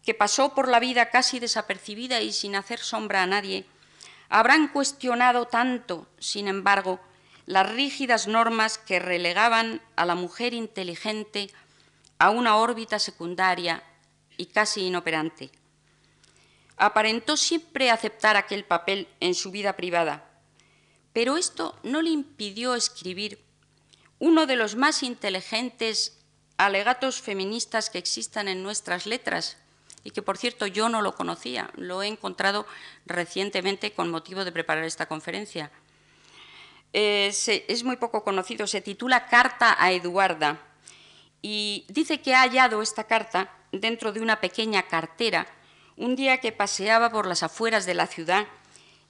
[0.03, 3.67] que pasó por la vida casi desapercibida y sin hacer sombra a nadie,
[4.31, 7.01] habrán cuestionado tanto, sin embargo,
[7.51, 11.51] las rígidas normas que relegaban a la mujer inteligente
[12.17, 13.83] a una órbita secundaria
[14.37, 15.51] y casi inoperante.
[16.77, 20.31] Aparentó siempre aceptar aquel papel en su vida privada,
[21.13, 23.41] pero esto no le impidió escribir
[24.21, 26.21] uno de los más inteligentes
[26.57, 29.57] alegatos feministas que existan en nuestras letras
[30.05, 32.65] y que, por cierto, yo no lo conocía, lo he encontrado
[33.07, 35.73] recientemente con motivo de preparar esta conferencia.
[36.93, 37.33] Eh,
[37.69, 40.59] es muy poco conocido, se titula Carta a Eduarda
[41.43, 45.47] y dice que ha hallado esta carta dentro de una pequeña cartera
[45.97, 48.47] un día que paseaba por las afueras de la ciudad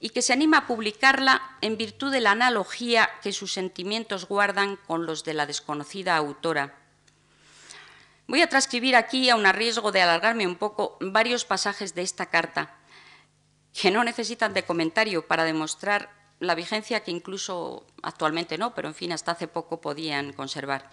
[0.01, 4.77] y que se anima a publicarla en virtud de la analogía que sus sentimientos guardan
[4.87, 6.75] con los de la desconocida autora.
[8.27, 12.27] Voy a transcribir aquí, a un riesgo de alargarme un poco, varios pasajes de esta
[12.27, 12.79] carta,
[13.73, 18.95] que no necesitan de comentario para demostrar la vigencia que incluso actualmente no, pero en
[18.95, 20.91] fin, hasta hace poco podían conservar.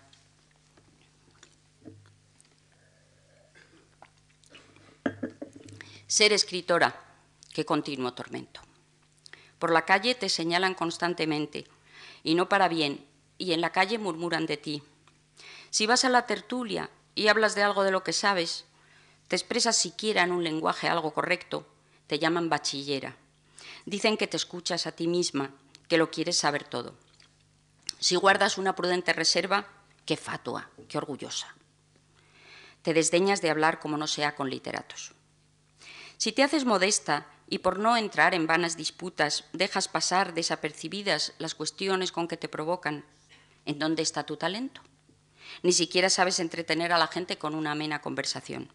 [6.05, 7.01] Ser escritora,
[7.53, 8.61] qué continuo tormento.
[9.57, 11.65] Por la calle te señalan constantemente,
[12.23, 13.05] y no para bien,
[13.37, 14.83] y en la calle murmuran de ti.
[15.69, 18.65] Si vas a la tertulia y hablas de algo de lo que sabes,
[19.27, 21.65] te expresas siquiera en un lenguaje algo correcto,
[22.07, 23.15] te llaman bachillera.
[23.87, 25.53] Dicen que te escuchas a ti misma,
[25.87, 26.93] que lo quieres saber todo.
[27.99, 29.65] Si guardas una prudente reserva,
[30.05, 31.55] qué fatua, qué orgullosa.
[32.81, 35.13] Te desdeñas de hablar como no sea con literatos.
[36.17, 41.55] Si te haces modesta y por no entrar en vanas disputas dejas pasar desapercibidas las
[41.55, 43.05] cuestiones con que te provocan,
[43.65, 44.81] ¿en dónde está tu talento?
[45.63, 48.69] Ni siquiera sabes entretener a la gente con una amena conversación.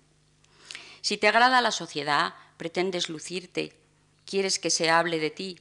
[1.02, 3.82] Si te agrada la sociedad, pretendes lucirte
[4.33, 5.59] quieres que se hable de ti,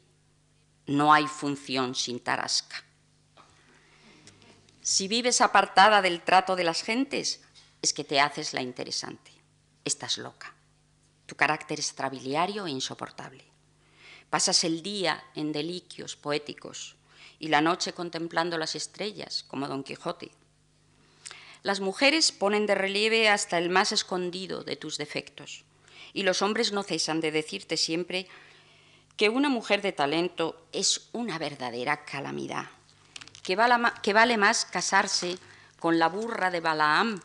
[0.85, 2.85] no hay función sin tarasca.
[4.81, 7.41] Si vives apartada del trato de las gentes,
[7.81, 9.29] es que te haces la interesante.
[9.83, 10.55] Estás loca.
[11.25, 13.43] Tu carácter es trabiliario e insoportable.
[14.29, 16.95] Pasas el día en deliquios poéticos
[17.39, 20.31] y la noche contemplando las estrellas, como Don Quijote.
[21.61, 25.65] Las mujeres ponen de relieve hasta el más escondido de tus defectos,
[26.13, 28.29] y los hombres no cesan de decirte siempre
[29.21, 32.65] que una mujer de talento es una verdadera calamidad,
[33.43, 35.37] que vale, más casarse
[35.79, 37.21] con la burra de Balaam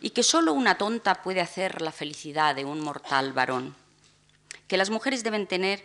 [0.00, 3.74] y que solo una tonta puede hacer la felicidad de un mortal varón,
[4.68, 5.84] que las mujeres deben tener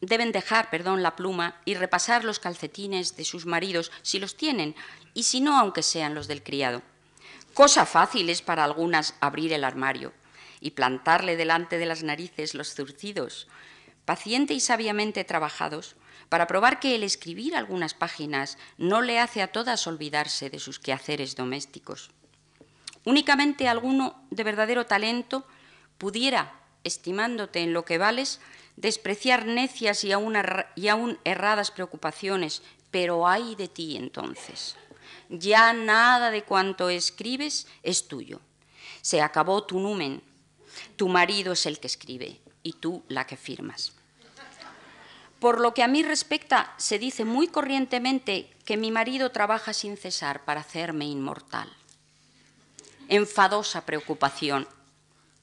[0.00, 4.74] deben dejar, perdón, la pluma y repasar los calcetines de sus maridos si los tienen
[5.12, 6.80] y si no, aunque sean los del criado.
[7.52, 10.14] Cosa fácil es para algunas abrir el armario
[10.58, 13.46] y plantarle delante de las narices los zurcidos
[14.06, 15.96] paciente y sabiamente trabajados,
[16.30, 20.78] para probar que el escribir algunas páginas no le hace a todas olvidarse de sus
[20.78, 22.10] quehaceres domésticos.
[23.04, 25.46] Únicamente alguno de verdadero talento
[25.98, 28.40] pudiera, estimándote en lo que vales,
[28.76, 34.76] despreciar necias y aún, erradas preocupaciones, pero ay de ti entonces.
[35.28, 38.40] Ya nada de cuanto escribes es tuyo.
[39.02, 40.22] Se acabó tu numen.
[40.96, 43.95] Tu marido es el que escribe y tú la que firmas.
[45.40, 49.96] Por lo que a mí respecta, se dice muy corrientemente que mi marido trabaja sin
[49.96, 51.70] cesar para hacerme inmortal.
[53.08, 54.66] Enfadosa preocupación,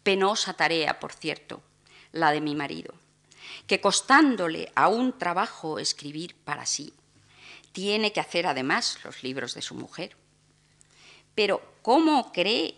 [0.01, 1.61] penosa tarea, por cierto,
[2.11, 2.93] la de mi marido,
[3.67, 6.93] que costándole a un trabajo escribir para sí,
[7.71, 10.15] tiene que hacer además los libros de su mujer.
[11.35, 12.75] Pero ¿cómo cree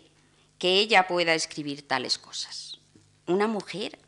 [0.58, 2.78] que ella pueda escribir tales cosas?
[3.26, 3.98] Una mujer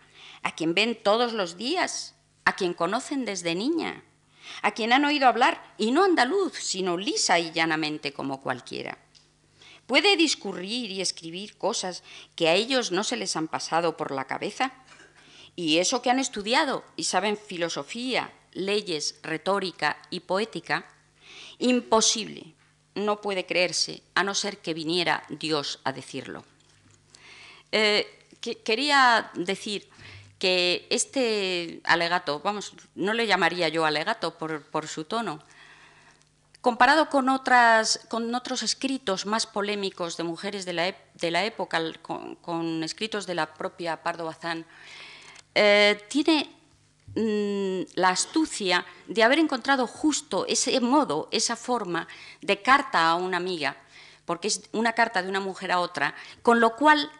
[0.43, 2.15] a quien ven todos los días
[2.49, 4.03] a quien conocen desde niña,
[4.63, 8.97] a quien han oído hablar, y no andaluz, sino lisa y llanamente como cualquiera.
[9.87, 12.03] ¿Puede discurrir y escribir cosas
[12.37, 14.73] que a ellos no se les han pasado por la cabeza?
[15.57, 20.87] Y eso que han estudiado y saben filosofía, leyes, retórica y poética,
[21.59, 22.55] imposible,
[22.95, 26.47] no puede creerse, a no ser que viniera Dios a decirlo.
[27.73, 28.07] Eh,
[28.65, 29.87] quería decir
[30.39, 35.41] que este alegato, vamos, no le llamaría yo alegato por, su tono,
[36.61, 41.81] comparado con, otras, con otros escritos más polémicos de mujeres de la, de la época,
[42.03, 44.65] con, escritos de la propia Pardo Bazán,
[45.55, 46.55] eh, tiene
[47.17, 52.07] mm, la astucia de haber encontrado justo ese modo, esa forma
[52.43, 53.77] de carta a una amiga,
[54.25, 57.11] porque es una carta de una mujer a otra, con lo cual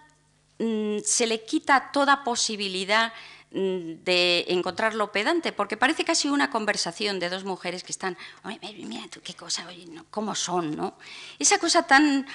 [0.59, 3.13] se le quita toda posibilidad
[3.51, 9.01] Mm, de encontrarlo pedante, porque parece casi una conversación de dos mujeres que están, mira
[9.25, 9.67] qué cosa,
[10.11, 10.99] cómo son, ¿no?
[11.39, 12.27] Esa cosa tan,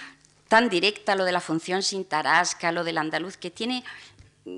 [0.47, 3.83] tan directa, lo de la función sin tarasca, lo del andaluz, que tiene,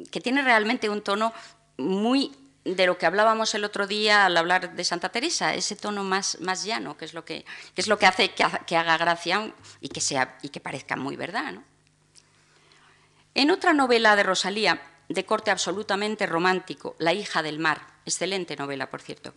[0.10, 1.34] que tiene realmente un tono
[1.76, 2.32] muy
[2.64, 6.40] de lo que hablábamos el otro día al hablar de Santa Teresa, ese tono más,
[6.40, 7.44] más llano, que es lo que,
[7.76, 11.18] que es lo que hace que, haga gracia y que, sea, y que parezca muy
[11.18, 11.52] verdad.
[11.52, 11.75] ¿no?
[13.38, 18.90] En otra novela de Rosalía, de corte absolutamente romántico, La hija del mar, excelente novela,
[18.90, 19.34] por cierto,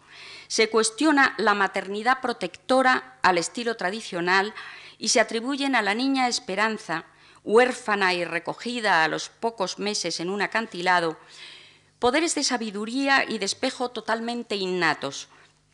[0.47, 4.55] se cuestiona la maternidad protectora al estilo tradicional
[4.99, 7.07] y se atribuyen a la niña Esperanza,
[7.43, 11.19] huérfana y recogida a los pocos meses en un acantilado,
[11.99, 15.27] poderes de sabiduría y despejo totalmente innatos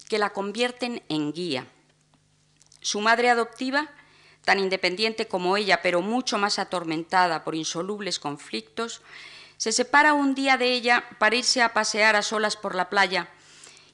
[0.08, 1.66] que la convierten en guía.
[2.80, 3.90] Su madre adoptiva,
[4.44, 9.02] tan independiente como ella, pero mucho más atormentada por insolubles conflictos,
[9.56, 13.28] se separa un día de ella para irse a pasear a solas por la playa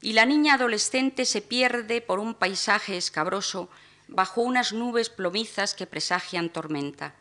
[0.03, 3.69] y la niña adolescente se pierde por un paisaje escabroso
[4.09, 7.15] bajo unas nubes plomizas que presagian tormenta.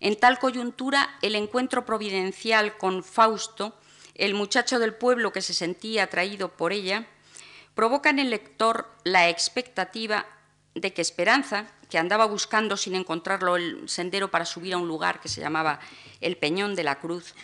[0.00, 3.74] En tal coyuntura, el encuentro providencial con Fausto,
[4.14, 7.06] el muchacho del pueblo que se sentía atraído por ella,
[7.74, 10.26] provoca en el lector la expectativa
[10.76, 15.20] de que Esperanza, que andaba buscando sin encontrarlo el sendero para subir a un lugar
[15.20, 15.80] que se llamaba
[16.20, 17.34] el Peñón de la Cruz,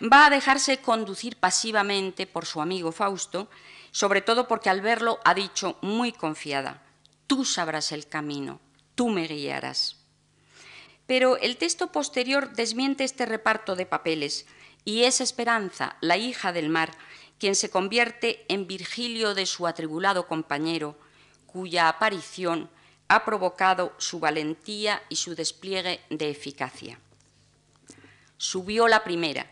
[0.00, 3.50] va a dejarse conducir pasivamente por su amigo Fausto,
[3.90, 6.82] sobre todo porque al verlo ha dicho muy confiada,
[7.26, 8.60] tú sabrás el camino,
[8.94, 9.96] tú me guiarás.
[11.06, 14.46] Pero el texto posterior desmiente este reparto de papeles
[14.84, 16.92] y es Esperanza, la hija del mar,
[17.38, 20.96] quien se convierte en Virgilio de su atribulado compañero,
[21.48, 22.70] cuya aparición
[23.08, 27.00] ha provocado su valentía y su despliegue de eficacia.
[28.36, 29.50] Subió la primera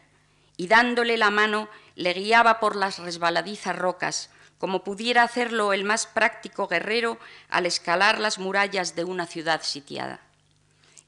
[0.57, 6.07] y dándole la mano le guiaba por las resbaladizas rocas, como pudiera hacerlo el más
[6.07, 7.19] práctico guerrero
[7.49, 10.21] al escalar las murallas de una ciudad sitiada.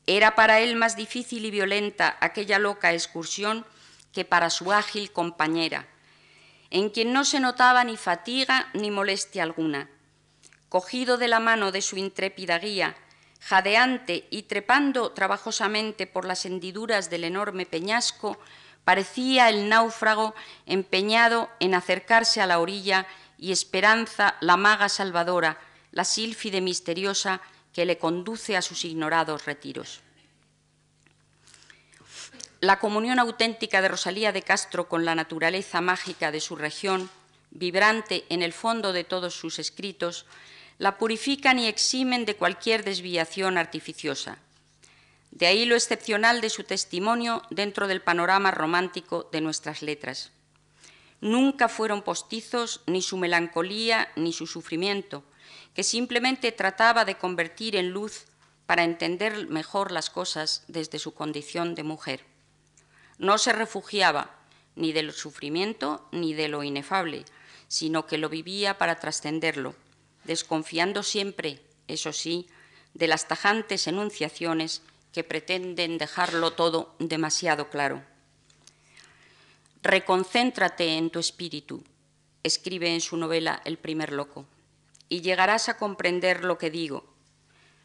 [0.07, 3.64] Era para él más difícil y violenta aquella loca excursión
[4.12, 5.86] que para su ágil compañera,
[6.70, 9.89] en quien no se notaba ni fatiga ni molestia alguna,
[10.68, 12.96] cogido de la mano de su intrépida guía,
[13.40, 18.38] jadeante y trepando trabajosamente por las hendiduras del enorme peñasco,
[18.84, 20.34] parecía el náufrago
[20.66, 23.06] empeñado en acercarse a la orilla
[23.38, 25.58] y esperanza la maga salvadora,
[25.92, 27.40] la sílfide misteriosa
[27.72, 30.00] que le conduce a sus ignorados retiros.
[32.60, 37.08] La comunión auténtica de Rosalía de Castro con la naturaleza mágica de su región,
[37.50, 40.26] vibrante en el fondo de todos sus escritos,
[40.78, 44.38] la purifican y eximen de cualquier desviación artificiosa.
[45.32, 50.30] De ahí lo excepcional de su testimonio dentro del panorama romántico de nuestras letras.
[51.20, 55.24] Nunca fueron postizos ni su melancolía ni su sufrimiento,
[55.74, 58.26] que simplemente trataba de convertir en luz
[58.66, 62.24] para entender mejor las cosas desde su condición de mujer.
[63.18, 64.30] No se refugiaba
[64.76, 67.24] ni del sufrimiento ni de lo inefable,
[67.66, 69.74] sino que lo vivía para trascenderlo
[70.28, 72.46] desconfiando siempre, eso sí,
[72.92, 78.04] de las tajantes enunciaciones que pretenden dejarlo todo demasiado claro.
[79.82, 81.82] Reconcéntrate en tu espíritu,
[82.42, 84.44] escribe en su novela El primer loco,
[85.08, 87.06] y llegarás a comprender lo que digo,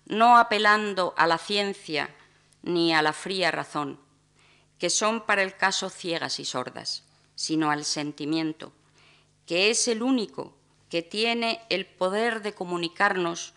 [0.05, 2.13] no apelando a la ciencia
[2.61, 4.01] ni a la fría razón,
[4.77, 7.03] que son para el caso ciegas y sordas,
[7.35, 8.73] sino al sentimiento,
[9.45, 10.57] que es el único
[10.93, 13.55] que tiene el poder de comunicarnos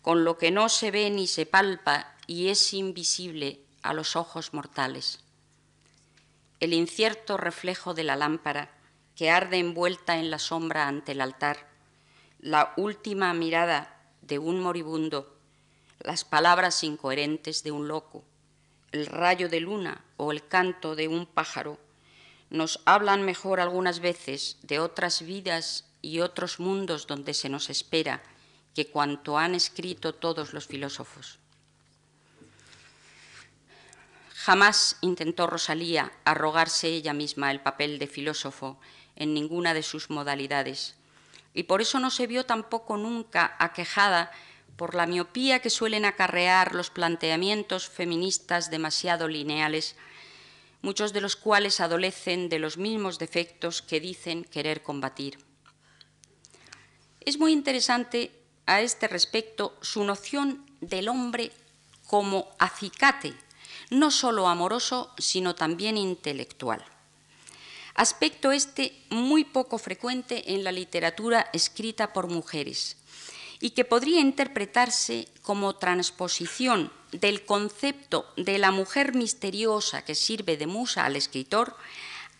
[0.00, 4.54] con lo que no se ve ni se palpa y es invisible a los ojos
[4.54, 5.22] mortales.
[6.60, 8.70] El incierto reflejo de la lámpara
[9.14, 11.68] que arde envuelta en la sombra ante el altar,
[12.40, 15.36] la última mirada de un moribundo,
[16.00, 18.24] las palabras incoherentes de un loco,
[18.92, 21.78] el rayo de luna o el canto de un pájaro,
[22.48, 28.22] nos hablan mejor algunas veces de otras vidas y otros mundos donde se nos espera
[28.74, 31.38] que cuanto han escrito todos los filósofos.
[34.34, 38.78] Jamás intentó Rosalía arrogarse ella misma el papel de filósofo
[39.16, 40.94] en ninguna de sus modalidades,
[41.54, 44.30] y por eso no se vio tampoco nunca aquejada
[44.76, 49.96] por la miopía que suelen acarrear los planteamientos feministas demasiado lineales,
[50.82, 55.47] muchos de los cuales adolecen de los mismos defectos que dicen querer combatir.
[57.28, 58.30] Es muy interesante
[58.64, 61.52] a este respecto su noción del hombre
[62.06, 63.34] como acicate,
[63.90, 66.82] no solo amoroso, sino también intelectual.
[67.94, 72.96] Aspecto este muy poco frecuente en la literatura escrita por mujeres
[73.60, 80.66] y que podría interpretarse como transposición del concepto de la mujer misteriosa que sirve de
[80.66, 81.76] musa al escritor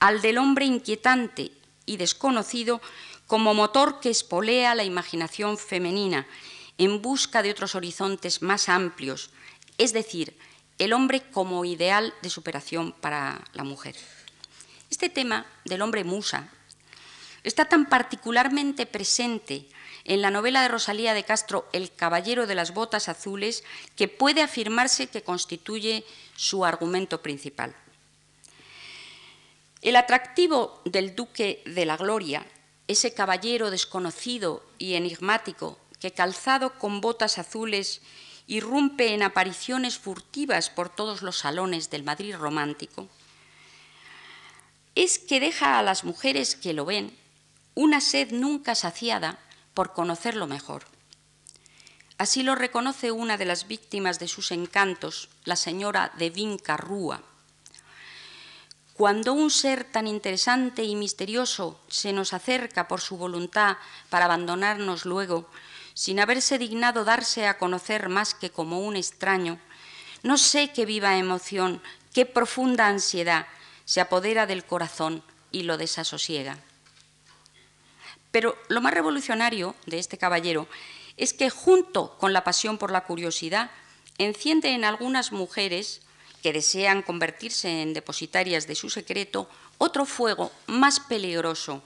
[0.01, 1.53] al del hombre inquietante
[1.84, 2.80] y desconocido
[3.29, 6.26] como motor que espolea la imaginación femenina
[6.79, 9.31] en busca de otros horizontes más amplios,
[9.76, 10.37] es decir,
[10.79, 13.95] el hombre como ideal de superación para la mujer.
[14.91, 16.49] Este tema del hombre musa
[17.45, 19.68] está tan particularmente presente
[20.05, 23.62] en la novela de Rosalía de Castro, El caballero de las botas azules,
[23.95, 27.74] que puede afirmarse que constituye su argumento principal.
[29.83, 32.47] El atractivo del duque de la gloria
[32.89, 38.01] ese caballero desconocido y enigmático que calzado con botas azules
[38.47, 43.09] irrumpe en apariciones furtivas por todos los salones del Madrid romántico,
[44.95, 47.16] es que deja a las mujeres que lo ven
[47.74, 49.39] una sed nunca saciada
[49.74, 50.84] por conocerlo mejor.
[52.16, 57.22] Así lo reconoce una de las víctimas de sus encantos, la señora de Vincarrúa,
[58.99, 63.76] cuando un ser tan interesante y misterioso se nos acerca por su voluntad
[64.11, 65.49] para abandonarnos luego,
[65.94, 69.61] sin haberse dignado darse a conocer más que como un extraño,
[70.24, 71.80] no sé qué viva emoción,
[72.12, 73.46] qué profunda ansiedad
[73.84, 75.22] se apodera del corazón
[75.53, 76.59] y lo desasosiega.
[78.32, 80.66] Pero lo más revolucionario de este caballero
[81.16, 83.70] es que junto con la pasión por la curiosidad,
[84.18, 86.03] enciende en algunas mujeres
[86.53, 91.82] desean convertirse en depositarias de su secreto, otro fuego más peligroso,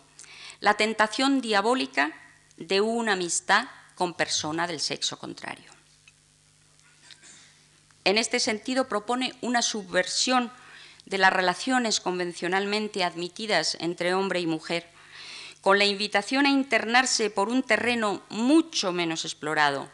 [0.61, 2.13] la tentación diabólica
[2.57, 5.71] de una amistad con persona del sexo contrario.
[8.05, 10.53] En este sentido propone una subversión
[11.07, 14.89] de las relaciones convencionalmente admitidas entre hombre y mujer,
[15.61, 19.89] con la invitación a internarse por un terreno mucho menos explorado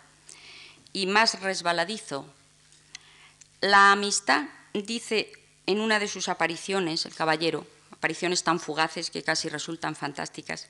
[0.92, 2.26] y más resbaladizo
[3.60, 5.32] la amistad, dice
[5.66, 10.68] en una de sus apariciones, el caballero, apariciones tan fugaces que casi resultan fantásticas,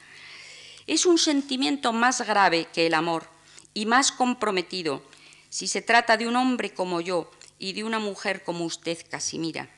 [0.87, 3.29] es un sentimiento más grave que el amor
[3.75, 5.03] y más comprometido
[5.51, 9.69] si se trata de un hombre como yo y de una mujer como usted, Casimira.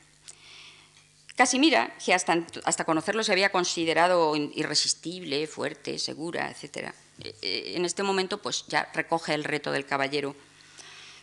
[1.35, 6.93] Casimira, que hasta, hasta conocerlo se había considerado irresistible, fuerte, segura, etc.,
[7.23, 10.35] eh, eh, en este momento pues ya recoge el reto del caballero.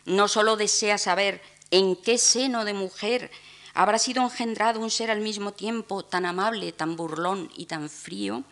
[0.07, 3.31] No solo desea saber ¿En qué seno de mujer
[3.75, 8.45] habrá sido engendrado un ser al mismo tiempo tan amable, tan burlón y tan frío?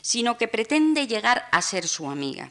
[0.00, 2.50] Sino que pretende llegar a ser su amiga.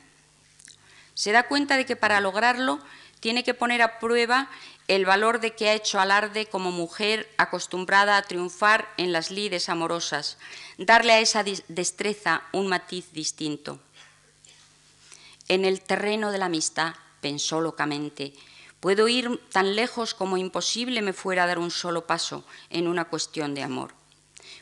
[1.13, 2.79] Se da cuenta de que para lograrlo
[3.19, 4.49] tiene que poner a prueba
[4.87, 9.67] el valor de que ha hecho alarde como mujer acostumbrada a triunfar en las lides
[9.67, 10.37] amorosas,
[10.77, 13.79] darle a esa destreza un matiz distinto.
[15.49, 18.33] En el terreno de la amistad, pensó locamente,
[18.79, 23.05] Puedo ir tan lejos como imposible me fuera a dar un solo paso en una
[23.05, 23.93] cuestión de amor.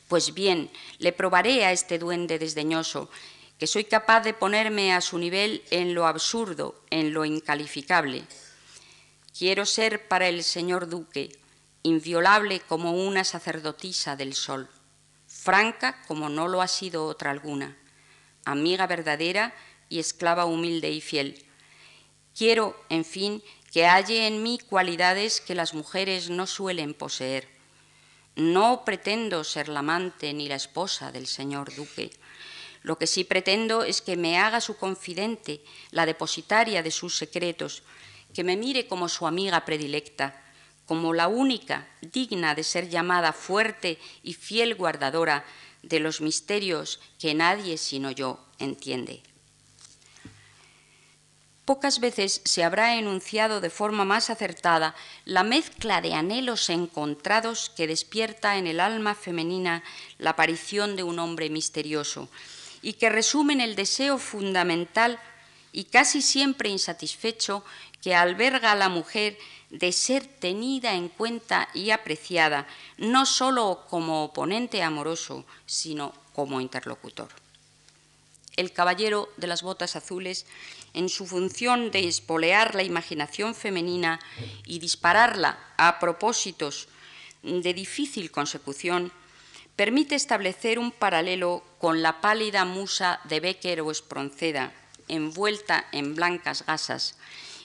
[0.07, 3.09] Pues bien, le probaré a este duende desdeñoso
[3.57, 8.25] que soy capaz de ponerme a su nivel en lo absurdo, en lo incalificable.
[9.37, 11.37] Quiero ser para el señor duque
[11.83, 14.67] inviolable como una sacerdotisa del sol,
[15.27, 17.77] franca como no lo ha sido otra alguna,
[18.43, 19.53] amiga verdadera
[19.87, 21.45] y esclava humilde y fiel.
[22.35, 23.43] Quiero, en fin,
[23.75, 27.49] que halle en mí cualidades que las mujeres no suelen poseer.
[28.37, 32.09] No pretendo ser la amante ni la esposa del señor duque.
[32.83, 35.61] Lo que sí pretendo es que me haga su confidente,
[35.91, 37.83] la depositaria de sus secretos,
[38.33, 40.41] que me mire como su amiga predilecta,
[40.85, 45.43] como la única digna de ser llamada fuerte y fiel guardadora
[45.83, 49.34] de los misterios que nadie sino yo entiende.
[51.65, 54.95] Pocas veces se habrá enunciado de forma más acertada
[55.25, 59.83] la mezcla de anhelos encontrados que despierta en el alma femenina
[60.19, 62.29] la aparición de un hombre misterioso
[62.83, 65.19] y que resumen el deseo fundamental
[65.71, 67.65] y casi siempre insatisfecho
[67.99, 69.35] que alberga a la mujer
[69.71, 72.67] de ser tenida en cuenta y apreciada,
[72.99, 77.29] no sólo como oponente amoroso, sino como interlocutor.
[78.55, 80.45] el caballero de las botas azules,
[80.95, 84.19] en su función de espolear la imaginación femenina
[84.65, 86.87] y dispararla a propósitos
[87.43, 89.11] de difícil consecución,
[89.75, 94.71] permite establecer un paralelo con la pálida musa de Becker o Espronceda,
[95.07, 97.17] envuelta en blancas gasas,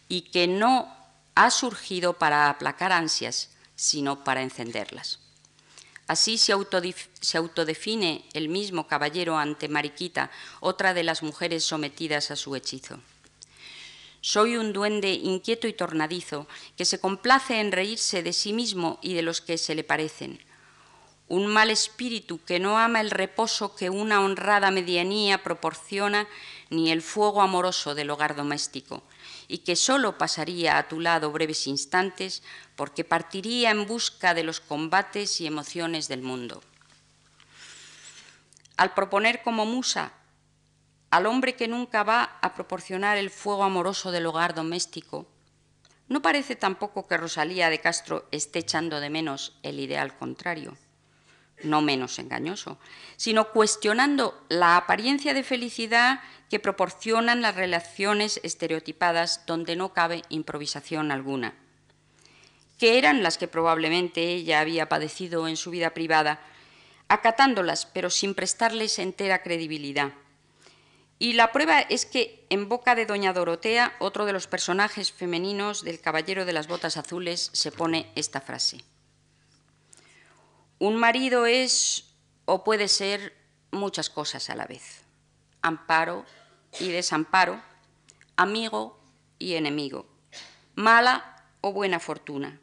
[0.08, 0.94] y que no
[1.36, 5.20] ha surgido para aplacar ansias, sino para encenderlas.
[6.08, 12.56] Así se, autodefine el mismo caballero ante Mariquita, otra de las mujeres sometidas a su
[12.56, 12.98] hechizo.
[14.22, 16.46] Soy un duende inquieto y tornadizo
[16.76, 20.40] que se complace en reírse de sí mismo y de los que se le parecen.
[21.28, 26.28] Un mal espíritu que no ama el reposo que una honrada medianía proporciona
[26.68, 29.02] ni el fuego amoroso del hogar doméstico,
[29.48, 32.42] y que solo pasaría a tu lado breves instantes
[32.76, 36.62] porque partiría en busca de los combates y emociones del mundo.
[38.76, 40.12] Al proponer como musa
[41.10, 45.26] al hombre que nunca va a proporcionar el fuego amoroso del hogar doméstico,
[46.08, 50.76] no parece tampoco que Rosalía de Castro esté echando de menos el ideal contrario,
[51.62, 52.78] no menos engañoso,
[53.16, 61.12] sino cuestionando la apariencia de felicidad que proporcionan las relaciones estereotipadas donde no cabe improvisación
[61.12, 61.54] alguna,
[62.78, 66.40] que eran las que probablemente ella había padecido en su vida privada,
[67.08, 70.12] acatándolas pero sin prestarles entera credibilidad.
[71.20, 75.84] Y la prueba es que en boca de doña Dorotea, otro de los personajes femeninos
[75.84, 78.82] del Caballero de las Botas Azules, se pone esta frase.
[80.78, 82.06] Un marido es
[82.46, 83.36] o puede ser
[83.70, 85.02] muchas cosas a la vez.
[85.60, 86.24] Amparo,
[86.78, 87.60] y desamparo,
[88.36, 88.98] amigo
[89.38, 90.06] y enemigo,
[90.74, 92.60] mala o buena fortuna.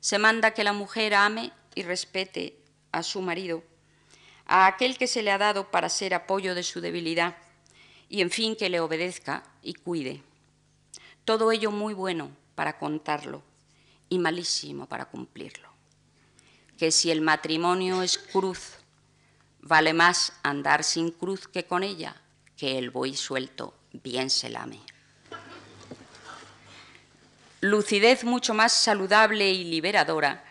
[0.00, 2.58] Se manda que la mujer ame y respete
[2.92, 3.62] a su marido,
[4.46, 7.36] a aquel que se le ha dado para ser apoyo de su debilidad,
[8.08, 10.22] y en fin que le obedezca y cuide.
[11.24, 13.42] Todo ello muy bueno para contarlo
[14.08, 15.68] y malísimo para cumplirlo.
[16.78, 18.74] Que si el matrimonio es cruz,
[19.60, 22.14] vale más andar sin cruz que con ella,
[22.56, 24.80] que el buey suelto bien se lame.
[27.60, 30.44] Lucidez mucho más saludable y liberadora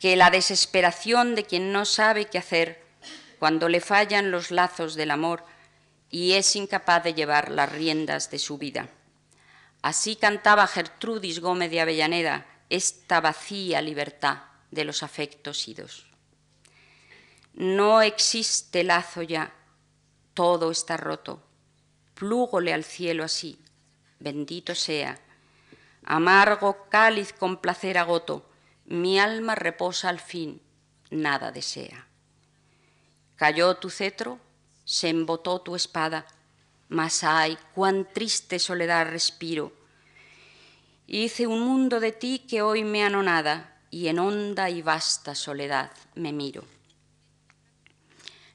[0.00, 2.84] que la desesperación de quien no sabe qué hacer
[3.38, 5.44] cuando le fallan los lazos del amor
[6.10, 8.88] y es incapaz de llevar las riendas de su vida.
[9.82, 16.06] Así cantaba Gertrudis Gómez de Avellaneda esta vacía libertad de los afectos idos.
[17.54, 19.54] No existe lazo ya,
[20.34, 21.42] todo está roto,
[22.14, 23.58] plúgole al cielo así,
[24.18, 25.18] bendito sea.
[26.04, 28.48] Amargo cáliz con placer agoto,
[28.84, 30.60] mi alma reposa al fin,
[31.10, 32.06] nada desea.
[33.36, 34.38] Cayó tu cetro,
[34.86, 36.24] se embotó tu espada,
[36.88, 39.72] mas ay, cuán triste soledad respiro.
[41.06, 45.90] Hice un mundo de ti que hoy me anonada, y en honda y vasta soledad
[46.14, 46.64] me miro.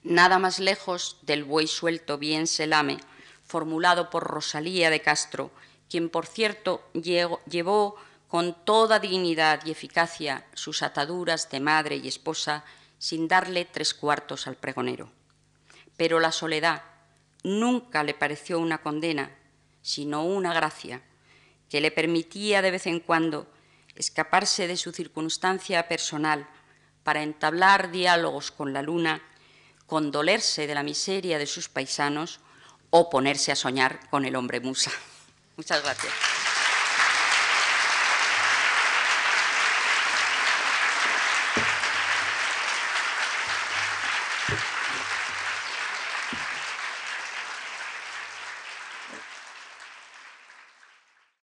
[0.03, 2.97] Nada más lejos del buey suelto bien se lame,
[3.43, 5.51] formulado por Rosalía de Castro,
[5.89, 7.95] quien, por cierto, llevó
[8.27, 12.63] con toda dignidad y eficacia sus ataduras de madre y esposa
[12.97, 15.11] sin darle tres cuartos al pregonero.
[16.01, 16.81] Pero la soledad
[17.43, 19.29] nunca le pareció una condena,
[19.83, 21.03] sino una gracia
[21.69, 23.45] que le permitía de vez en cuando
[23.93, 26.49] escaparse de su circunstancia personal
[27.03, 29.21] para entablar diálogos con la luna,
[29.85, 32.39] condolerse de la miseria de sus paisanos
[32.89, 34.89] o ponerse a soñar con el hombre musa.
[35.55, 36.40] Muchas gracias.